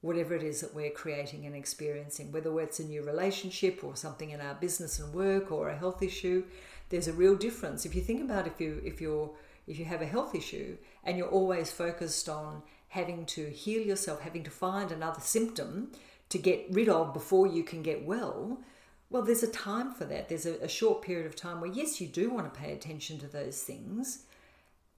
whatever 0.00 0.34
it 0.34 0.42
is 0.42 0.60
that 0.60 0.74
we're 0.74 0.90
creating 0.90 1.44
and 1.44 1.56
experiencing, 1.56 2.30
whether 2.30 2.60
it's 2.60 2.78
a 2.78 2.84
new 2.84 3.02
relationship 3.02 3.82
or 3.82 3.96
something 3.96 4.30
in 4.30 4.40
our 4.40 4.54
business 4.54 4.98
and 4.98 5.12
work 5.12 5.50
or 5.50 5.68
a 5.68 5.76
health 5.76 6.02
issue. 6.02 6.44
There's 6.88 7.08
a 7.08 7.12
real 7.12 7.34
difference. 7.34 7.84
If 7.84 7.94
you 7.94 8.00
think 8.00 8.22
about 8.22 8.46
if 8.46 8.60
you 8.60 8.80
if 8.84 9.00
you're 9.00 9.30
if 9.66 9.78
you 9.78 9.84
have 9.84 10.00
a 10.00 10.06
health 10.06 10.34
issue 10.34 10.78
and 11.04 11.18
you're 11.18 11.28
always 11.28 11.70
focused 11.70 12.28
on 12.28 12.62
having 12.88 13.26
to 13.26 13.50
heal 13.50 13.82
yourself, 13.82 14.20
having 14.20 14.44
to 14.44 14.50
find 14.50 14.90
another 14.90 15.20
symptom 15.20 15.92
to 16.30 16.38
get 16.38 16.66
rid 16.70 16.88
of 16.88 17.12
before 17.12 17.46
you 17.46 17.62
can 17.62 17.82
get 17.82 18.04
well, 18.04 18.60
well, 19.10 19.22
there's 19.22 19.42
a 19.42 19.50
time 19.50 19.92
for 19.92 20.04
that. 20.04 20.28
There's 20.28 20.46
a, 20.46 20.54
a 20.62 20.68
short 20.68 21.02
period 21.02 21.26
of 21.26 21.34
time 21.34 21.60
where, 21.60 21.70
yes, 21.70 22.00
you 22.00 22.06
do 22.06 22.30
want 22.30 22.52
to 22.52 22.60
pay 22.60 22.72
attention 22.72 23.18
to 23.20 23.26
those 23.26 23.62
things. 23.62 24.24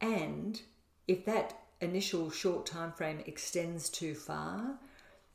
And 0.01 0.61
if 1.07 1.25
that 1.27 1.59
initial 1.81 2.31
short 2.31 2.67
time 2.67 2.93
frame 2.93 3.23
extends 3.27 3.89
too 3.89 4.15
far, 4.15 4.79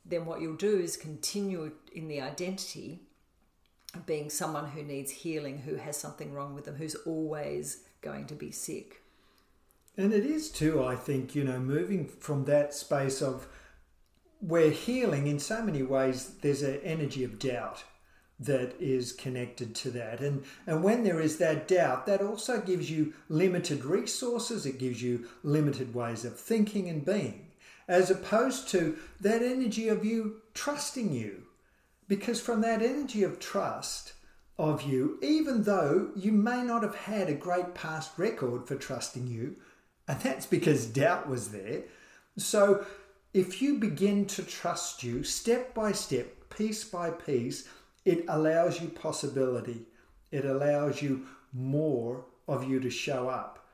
then 0.04 0.26
what 0.26 0.40
you'll 0.40 0.56
do 0.56 0.78
is 0.78 0.96
continue 0.96 1.72
in 1.92 2.08
the 2.08 2.20
identity 2.20 3.00
of 3.94 4.06
being 4.06 4.28
someone 4.28 4.66
who 4.66 4.82
needs 4.82 5.10
healing, 5.10 5.58
who 5.58 5.76
has 5.76 5.96
something 5.96 6.32
wrong 6.32 6.54
with 6.54 6.66
them, 6.66 6.76
who's 6.76 6.94
always 6.94 7.84
going 8.02 8.26
to 8.26 8.34
be 8.34 8.50
sick. 8.50 9.02
And 9.96 10.12
it 10.12 10.26
is 10.26 10.50
too, 10.50 10.84
I 10.84 10.94
think, 10.96 11.34
you 11.34 11.44
know, 11.44 11.58
moving 11.58 12.06
from 12.06 12.44
that 12.44 12.74
space 12.74 13.22
of 13.22 13.48
where 14.40 14.70
healing, 14.70 15.26
in 15.26 15.38
so 15.38 15.62
many 15.62 15.82
ways, 15.82 16.34
there's 16.42 16.62
an 16.62 16.80
energy 16.84 17.24
of 17.24 17.38
doubt 17.38 17.82
that 18.38 18.74
is 18.78 19.12
connected 19.12 19.74
to 19.74 19.90
that. 19.90 20.20
And, 20.20 20.44
and 20.66 20.84
when 20.84 21.04
there 21.04 21.20
is 21.20 21.38
that 21.38 21.66
doubt, 21.68 22.06
that 22.06 22.20
also 22.20 22.60
gives 22.60 22.90
you 22.90 23.14
limited 23.28 23.84
resources, 23.84 24.66
it 24.66 24.78
gives 24.78 25.02
you 25.02 25.26
limited 25.42 25.94
ways 25.94 26.24
of 26.24 26.38
thinking 26.38 26.88
and 26.88 27.04
being, 27.04 27.46
as 27.88 28.10
opposed 28.10 28.68
to 28.68 28.98
that 29.20 29.42
energy 29.42 29.88
of 29.88 30.04
you 30.04 30.42
trusting 30.54 31.12
you. 31.12 31.44
Because 32.08 32.40
from 32.40 32.60
that 32.60 32.82
energy 32.82 33.22
of 33.24 33.40
trust, 33.40 34.12
of 34.58 34.82
you, 34.82 35.18
even 35.22 35.64
though 35.64 36.10
you 36.16 36.32
may 36.32 36.62
not 36.62 36.82
have 36.82 36.94
had 36.94 37.28
a 37.28 37.34
great 37.34 37.74
past 37.74 38.18
record 38.18 38.66
for 38.66 38.76
trusting 38.76 39.26
you, 39.26 39.56
and 40.08 40.20
that's 40.20 40.46
because 40.46 40.86
doubt 40.86 41.28
was 41.28 41.50
there. 41.50 41.82
So 42.38 42.86
if 43.34 43.60
you 43.60 43.78
begin 43.78 44.24
to 44.26 44.42
trust 44.42 45.02
you 45.02 45.22
step 45.24 45.74
by 45.74 45.92
step, 45.92 46.48
piece 46.48 46.84
by 46.84 47.10
piece, 47.10 47.68
it 48.06 48.24
allows 48.28 48.80
you 48.80 48.88
possibility. 48.88 49.82
It 50.30 50.44
allows 50.44 51.02
you 51.02 51.26
more 51.52 52.24
of 52.48 52.64
you 52.64 52.80
to 52.80 52.90
show 52.90 53.28
up 53.28 53.66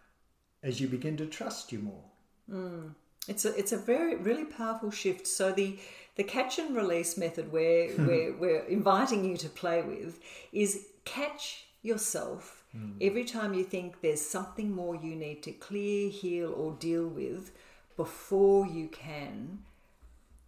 as 0.63 0.81
you 0.81 0.89
begin 0.89 1.17
to 1.19 1.27
trust 1.27 1.71
you 1.71 1.79
more. 1.79 2.05
Mm. 2.51 2.95
It's 3.29 3.45
a 3.45 3.57
it's 3.57 3.73
a 3.73 3.79
very 3.79 4.17
really 4.17 4.45
powerful 4.45 4.91
shift. 4.91 5.29
So 5.29 5.53
the 5.53 5.79
the 6.17 6.25
catch 6.25 6.59
and 6.59 6.75
release 6.75 7.17
method 7.17 7.53
where 7.53 7.91
we're, 7.99 8.37
we're 8.37 8.65
inviting 8.65 9.25
you 9.25 9.37
to 9.37 9.49
play 9.49 9.83
with 9.83 10.19
is 10.53 10.87
catch 11.05 11.67
yourself 11.83 12.63
Mm. 12.77 12.97
Every 13.01 13.25
time 13.25 13.55
you 13.55 13.65
think 13.65 14.01
there's 14.01 14.21
something 14.21 14.71
more 14.71 14.97
you 14.97 15.15
need 15.15 15.43
to 15.43 15.53
clear, 15.53 16.09
heal, 16.09 16.53
or 16.53 16.73
deal 16.73 17.07
with 17.07 17.53
before 17.97 18.67
you 18.67 18.89
can 18.89 19.65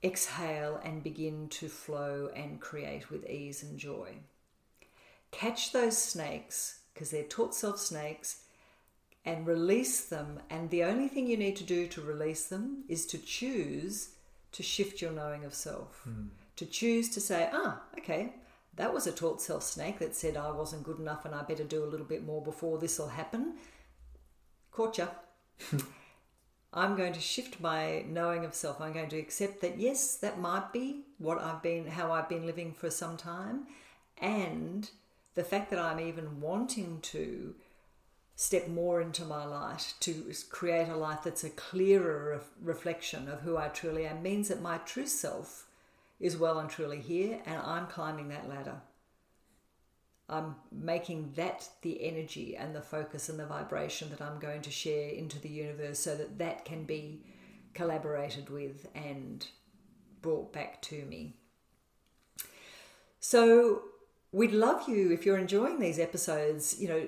exhale 0.05 0.81
and 0.85 1.03
begin 1.03 1.49
to 1.49 1.69
flow 1.69 2.31
and 2.37 2.61
create 2.61 3.11
with 3.11 3.29
ease 3.29 3.63
and 3.63 3.79
joy. 3.79 4.17
Catch 5.31 5.73
those 5.73 5.97
snakes 5.97 6.81
because 6.93 7.11
they're 7.11 7.25
taught 7.25 7.55
self 7.55 7.79
snakes 7.79 8.43
and 9.25 9.47
release 9.47 10.05
them. 10.05 10.41
And 10.51 10.71
the 10.71 10.85
only 10.85 11.09
thing 11.09 11.27
you 11.27 11.37
need 11.37 11.57
to 11.57 11.65
do 11.65 11.87
to 11.89 12.03
release 12.03 12.47
them 12.47 12.85
is 12.89 13.07
to 13.07 13.19
choose 13.19 14.11
to 14.53 14.63
shift 14.63 15.01
your 15.01 15.11
knowing 15.11 15.45
of 15.45 15.55
self. 15.55 16.03
Mm. 16.09 16.29
To 16.57 16.67
choose 16.67 17.09
to 17.11 17.21
say, 17.21 17.49
ah, 17.53 17.81
okay, 17.99 18.35
that 18.77 18.93
was 18.93 19.07
a 19.07 19.13
taught 19.13 19.41
self 19.41 19.63
snake 19.63 19.99
that 19.99 20.15
said 20.15 20.37
I 20.37 20.51
wasn't 20.51 20.85
good 20.85 20.99
enough 20.99 21.25
and 21.25 21.35
I 21.35 21.43
better 21.43 21.65
do 21.65 21.83
a 21.83 21.87
little 21.87 22.07
bit 22.07 22.25
more 22.25 22.43
before 22.43 22.79
this 22.79 22.99
will 22.99 23.09
happen. 23.09 23.55
Caught 24.71 24.99
ya. 24.99 25.07
I'm 26.77 26.97
going 26.97 27.13
to 27.13 27.21
shift 27.21 27.61
my 27.61 28.05
knowing 28.09 28.45
of 28.45 28.53
self. 28.53 28.81
I'm 28.81 28.93
going 28.93 29.09
to 29.11 29.19
accept 29.19 29.61
that 29.61 29.79
yes, 29.79 30.17
that 30.17 30.41
might 30.41 30.73
be 30.73 31.03
what 31.19 31.41
I've 31.41 31.63
been, 31.63 31.87
how 31.87 32.11
I've 32.11 32.29
been 32.29 32.47
living 32.47 32.73
for 32.73 32.91
some 32.91 33.17
time, 33.17 33.69
and 34.21 34.91
the 35.37 35.45
fact 35.45 35.71
that 35.71 35.79
I'm 35.79 36.01
even 36.01 36.41
wanting 36.41 36.99
to 37.03 37.55
step 38.37 38.67
more 38.67 39.01
into 39.01 39.25
my 39.25 39.45
light 39.45 39.95
to 40.01 40.33
create 40.51 40.89
a 40.89 40.97
life 40.97 41.21
that's 41.23 41.45
a 41.45 41.51
clearer 41.51 42.43
reflection 42.61 43.29
of 43.29 43.43
who 43.43 43.57
I 43.57 43.69
truly 43.69 44.07
am 44.07 44.25
means 44.25 44.49
that 44.49 44.61
my 44.61 44.79
true 44.79 45.07
self 45.07 45.67
is 46.19 46.37
well 46.37 46.59
and 46.59 46.69
truly 46.69 47.01
here, 47.01 47.41
and 47.47 47.61
I'm 47.61 47.87
climbing 47.87 48.29
that 48.29 48.49
ladder. 48.49 48.81
I'm 50.29 50.57
making 50.73 51.33
that 51.37 51.69
the 51.83 52.03
energy 52.03 52.57
and 52.57 52.75
the 52.75 52.81
focus 52.81 53.29
and 53.29 53.39
the 53.39 53.47
vibration 53.47 54.09
that 54.11 54.23
I'm 54.23 54.39
going 54.39 54.63
to 54.63 54.71
share 54.71 55.11
into 55.11 55.39
the 55.39 55.51
universe 55.51 55.99
so 55.99 56.15
that 56.17 56.39
that 56.39 56.65
can 56.65 56.85
be 56.85 57.23
collaborated 57.75 58.49
with 58.49 58.89
and 58.95 59.47
brought 60.23 60.53
back 60.53 60.81
to 60.83 61.05
me. 61.05 61.35
So, 63.21 63.83
we'd 64.33 64.53
love 64.53 64.89
you 64.89 65.13
if 65.13 65.25
you're 65.25 65.39
enjoying 65.39 65.79
these 65.79 65.99
episodes, 65.99 66.79
you 66.79 66.89
know, 66.89 67.07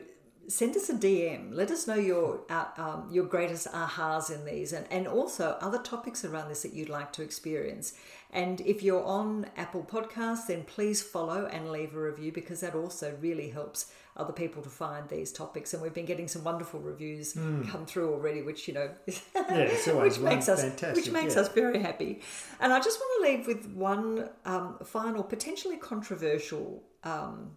send 0.48 0.76
us 0.76 0.88
a 0.88 0.94
DM. 0.94 1.52
Let 1.52 1.70
us 1.70 1.86
know 1.86 1.94
your 1.94 2.40
uh, 2.48 2.66
um, 2.76 3.08
your 3.10 3.24
greatest 3.24 3.66
ahas 3.72 4.30
in 4.30 4.44
these, 4.44 4.72
and 4.72 4.86
and 4.90 5.06
also 5.06 5.56
other 5.60 5.78
topics 5.78 6.24
around 6.24 6.48
this 6.48 6.62
that 6.62 6.72
you'd 6.72 6.88
like 6.88 7.12
to 7.14 7.22
experience. 7.22 7.94
And 8.32 8.60
if 8.62 8.82
you're 8.82 9.04
on 9.04 9.46
Apple 9.56 9.86
Podcasts, 9.88 10.48
then 10.48 10.64
please 10.64 11.02
follow 11.02 11.46
and 11.46 11.70
leave 11.70 11.94
a 11.94 12.00
review 12.00 12.32
because 12.32 12.60
that 12.60 12.74
also 12.74 13.16
really 13.20 13.50
helps 13.50 13.92
other 14.16 14.32
people 14.32 14.62
to 14.62 14.68
find 14.68 15.08
these 15.08 15.30
topics. 15.32 15.72
And 15.74 15.82
we've 15.82 15.94
been 15.94 16.06
getting 16.06 16.28
some 16.28 16.42
wonderful 16.42 16.80
reviews 16.80 17.34
mm. 17.34 17.68
come 17.68 17.86
through 17.86 18.12
already, 18.12 18.42
which 18.42 18.66
you 18.66 18.74
know, 18.74 18.90
yeah, 19.34 19.68
which 19.94 20.18
makes 20.18 20.48
us 20.48 20.62
fantastic. 20.62 20.96
which 20.96 21.10
makes 21.12 21.34
yeah. 21.34 21.42
us 21.42 21.48
very 21.50 21.78
happy. 21.78 22.20
And 22.60 22.72
I 22.72 22.80
just 22.80 22.98
want 22.98 23.24
to 23.24 23.30
leave 23.30 23.46
with 23.46 23.72
one 23.72 24.28
um, 24.44 24.78
final, 24.84 25.22
potentially 25.22 25.76
controversial. 25.76 26.82
Um, 27.04 27.56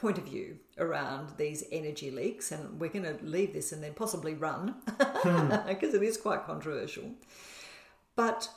point 0.00 0.18
of 0.18 0.24
view 0.24 0.58
around 0.78 1.36
these 1.36 1.64
energy 1.70 2.10
leaks, 2.10 2.50
and 2.50 2.80
we're 2.80 2.90
going 2.90 3.04
to 3.04 3.18
leave 3.22 3.52
this 3.52 3.72
and 3.72 3.82
then 3.82 3.94
possibly 3.94 4.34
run 4.34 4.76
because 4.98 5.90
hmm. 5.90 5.96
it 5.96 6.02
is 6.02 6.16
quite 6.16 6.44
controversial. 6.44 7.10
But 8.16 8.48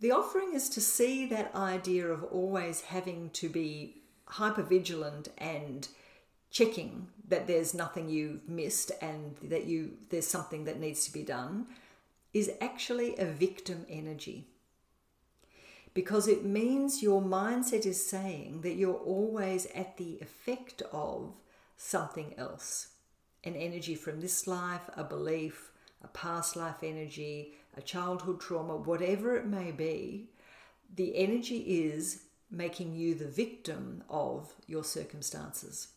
the 0.00 0.12
offering 0.12 0.52
is 0.54 0.68
to 0.70 0.80
see 0.80 1.26
that 1.26 1.54
idea 1.54 2.06
of 2.06 2.22
always 2.24 2.82
having 2.82 3.30
to 3.30 3.48
be 3.48 4.02
hyper 4.26 4.62
vigilant 4.62 5.28
and 5.38 5.88
checking 6.50 7.08
that 7.28 7.46
there's 7.46 7.74
nothing 7.74 8.08
you've 8.08 8.48
missed 8.48 8.92
and 9.00 9.36
that 9.42 9.64
you 9.64 9.92
there's 10.10 10.26
something 10.26 10.64
that 10.64 10.80
needs 10.80 11.04
to 11.04 11.12
be 11.12 11.22
done 11.22 11.66
is 12.32 12.50
actually 12.60 13.16
a 13.18 13.24
victim 13.24 13.84
energy 13.88 14.46
because 15.96 16.28
it 16.28 16.44
means 16.44 17.02
your 17.02 17.22
mindset 17.22 17.86
is 17.86 18.06
saying 18.06 18.60
that 18.60 18.74
you're 18.74 18.92
always 18.92 19.64
at 19.74 19.96
the 19.96 20.18
effect 20.20 20.82
of 20.92 21.32
something 21.78 22.34
else 22.36 22.88
an 23.44 23.56
energy 23.56 23.94
from 23.94 24.20
this 24.20 24.46
life, 24.46 24.90
a 24.94 25.02
belief, 25.02 25.70
a 26.04 26.08
past 26.08 26.54
life 26.54 26.82
energy, 26.82 27.54
a 27.78 27.80
childhood 27.80 28.38
trauma, 28.40 28.76
whatever 28.76 29.36
it 29.36 29.46
may 29.46 29.70
be. 29.70 30.28
The 30.94 31.16
energy 31.16 31.60
is 31.60 32.24
making 32.50 32.94
you 32.94 33.14
the 33.14 33.28
victim 33.28 34.04
of 34.10 34.52
your 34.66 34.84
circumstances. 34.84 35.88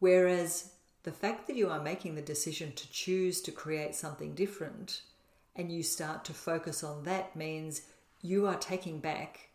Whereas 0.00 0.72
the 1.04 1.12
fact 1.12 1.46
that 1.46 1.56
you 1.56 1.70
are 1.70 1.80
making 1.80 2.16
the 2.16 2.20
decision 2.20 2.72
to 2.72 2.92
choose 2.92 3.40
to 3.40 3.52
create 3.52 3.94
something 3.94 4.34
different 4.34 5.00
and 5.56 5.72
you 5.72 5.82
start 5.82 6.26
to 6.26 6.34
focus 6.34 6.84
on 6.84 7.04
that 7.04 7.34
means 7.36 7.82
you 8.22 8.46
are 8.46 8.56
taking 8.56 9.00
back 9.00 9.50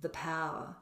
the 0.00 0.10
power, 0.10 0.76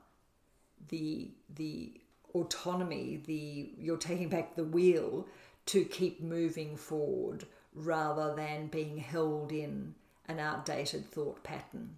the 0.89 1.31
the 1.55 2.01
autonomy, 2.35 3.23
the 3.25 3.71
you're 3.79 3.97
taking 3.97 4.29
back 4.29 4.57
the 4.57 4.65
wheel 4.65 5.27
to 5.67 5.85
keep 5.85 6.21
moving 6.21 6.77
forward 6.77 7.47
rather 7.75 8.35
than 8.35 8.67
being 8.67 8.99
held 8.99 9.53
in 9.53 9.95
an 10.27 10.39
outdated 10.39 11.07
thought 11.07 11.43
pattern. 11.43 11.97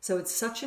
So 0.00 0.18
it's 0.18 0.34
such 0.34 0.62
a, 0.62 0.66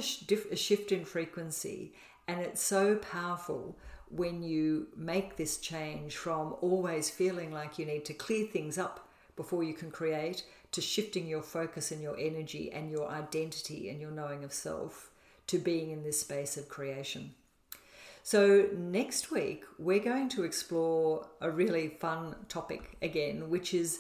a 0.52 0.56
shift 0.56 0.92
in 0.92 1.06
frequency, 1.06 1.94
and 2.28 2.40
it's 2.42 2.62
so 2.62 2.96
powerful 2.96 3.78
when 4.10 4.44
you 4.44 4.88
make 4.96 5.38
this 5.38 5.58
change 5.58 6.18
from 6.18 6.56
always 6.62 7.10
feeling 7.10 7.52
like 7.52 7.80
you 7.80 7.86
need 7.86 8.06
to 8.06 8.14
clear 8.14 8.46
things 8.46 8.78
up 8.78 9.08
before 9.36 9.64
you 9.64 9.74
can 9.74 9.92
create 9.92 10.44
to 10.72 10.82
shifting 10.82 11.28
your 11.28 11.42
focus 11.42 11.92
and 11.92 12.02
your 12.02 12.18
energy 12.18 12.72
and 12.72 12.90
your 12.90 13.10
identity 13.10 13.90
and 13.90 14.00
your 14.00 14.12
knowing 14.12 14.44
of 14.44 14.54
self 14.54 15.10
to 15.48 15.60
being 15.60 15.92
in 15.92 16.04
this 16.04 16.20
space 16.20 16.58
of 16.58 16.70
creation. 16.70 17.34
So, 18.24 18.68
next 18.78 19.32
week, 19.32 19.64
we're 19.80 20.00
going 20.00 20.30
to 20.30 20.44
explore 20.44 21.28
a 21.42 21.50
really 21.50 21.90
fun 21.90 22.36
topic 22.50 22.98
again, 23.02 23.50
which 23.50 23.74
is 23.74 24.00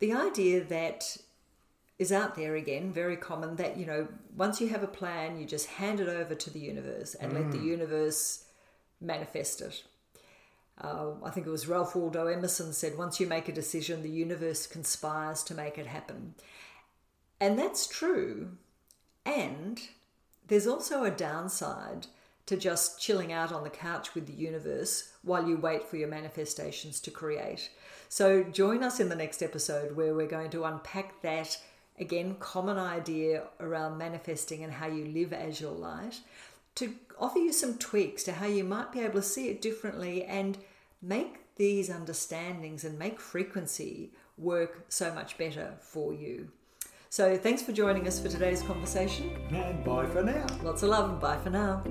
the 0.00 0.12
idea 0.12 0.64
that 0.64 1.16
is 2.00 2.10
out 2.10 2.34
there 2.34 2.56
again, 2.56 2.92
very 2.92 3.16
common 3.16 3.56
that, 3.56 3.76
you 3.76 3.86
know, 3.86 4.08
once 4.36 4.60
you 4.60 4.68
have 4.70 4.82
a 4.82 4.88
plan, 4.88 5.38
you 5.38 5.44
just 5.44 5.66
hand 5.66 6.00
it 6.00 6.08
over 6.08 6.34
to 6.34 6.50
the 6.50 6.58
universe 6.58 7.14
and 7.14 7.32
mm. 7.32 7.34
let 7.36 7.52
the 7.52 7.58
mm. 7.58 7.64
universe 7.64 8.44
manifest 9.00 9.60
it. 9.60 9.84
Uh, 10.80 11.10
I 11.22 11.30
think 11.30 11.46
it 11.46 11.50
was 11.50 11.68
Ralph 11.68 11.94
Waldo 11.94 12.26
Emerson 12.26 12.72
said, 12.72 12.96
once 12.96 13.20
you 13.20 13.26
make 13.26 13.48
a 13.48 13.52
decision, 13.52 14.02
the 14.02 14.10
universe 14.10 14.66
conspires 14.66 15.42
to 15.44 15.54
make 15.54 15.76
it 15.76 15.86
happen. 15.86 16.34
And 17.40 17.58
that's 17.58 17.86
true. 17.86 18.52
And 19.26 19.80
there's 20.48 20.66
also 20.66 21.04
a 21.04 21.10
downside 21.10 22.06
to 22.46 22.56
just 22.56 23.00
chilling 23.00 23.32
out 23.32 23.52
on 23.52 23.62
the 23.62 23.70
couch 23.70 24.14
with 24.14 24.26
the 24.26 24.32
universe 24.32 25.12
while 25.22 25.46
you 25.46 25.56
wait 25.56 25.86
for 25.86 25.96
your 25.96 26.08
manifestations 26.08 26.98
to 27.00 27.10
create. 27.10 27.70
So 28.08 28.42
join 28.42 28.82
us 28.82 28.98
in 28.98 29.08
the 29.08 29.14
next 29.14 29.42
episode 29.42 29.94
where 29.94 30.14
we're 30.14 30.26
going 30.26 30.50
to 30.50 30.64
unpack 30.64 31.22
that 31.22 31.58
again 31.98 32.34
common 32.40 32.78
idea 32.78 33.44
around 33.60 33.98
manifesting 33.98 34.64
and 34.64 34.72
how 34.72 34.88
you 34.88 35.04
live 35.04 35.32
as 35.32 35.60
your 35.60 35.72
light 35.72 36.20
to 36.74 36.94
offer 37.18 37.38
you 37.38 37.52
some 37.52 37.76
tweaks 37.76 38.24
to 38.24 38.32
how 38.32 38.46
you 38.46 38.64
might 38.64 38.90
be 38.90 39.00
able 39.00 39.14
to 39.14 39.22
see 39.22 39.48
it 39.48 39.60
differently 39.60 40.24
and 40.24 40.58
make 41.02 41.54
these 41.56 41.90
understandings 41.90 42.84
and 42.84 42.98
make 42.98 43.20
frequency 43.20 44.12
work 44.36 44.86
so 44.88 45.12
much 45.12 45.36
better 45.36 45.74
for 45.80 46.14
you. 46.14 46.48
So, 47.08 47.36
thanks 47.36 47.62
for 47.62 47.72
joining 47.72 48.06
us 48.06 48.20
for 48.20 48.28
today's 48.28 48.62
conversation. 48.62 49.36
And 49.50 49.84
bye 49.84 50.06
for 50.06 50.22
now. 50.22 50.46
Lots 50.62 50.82
of 50.82 50.90
love 50.90 51.10
and 51.10 51.20
bye 51.20 51.38
for 51.38 51.50
now. 51.50 51.82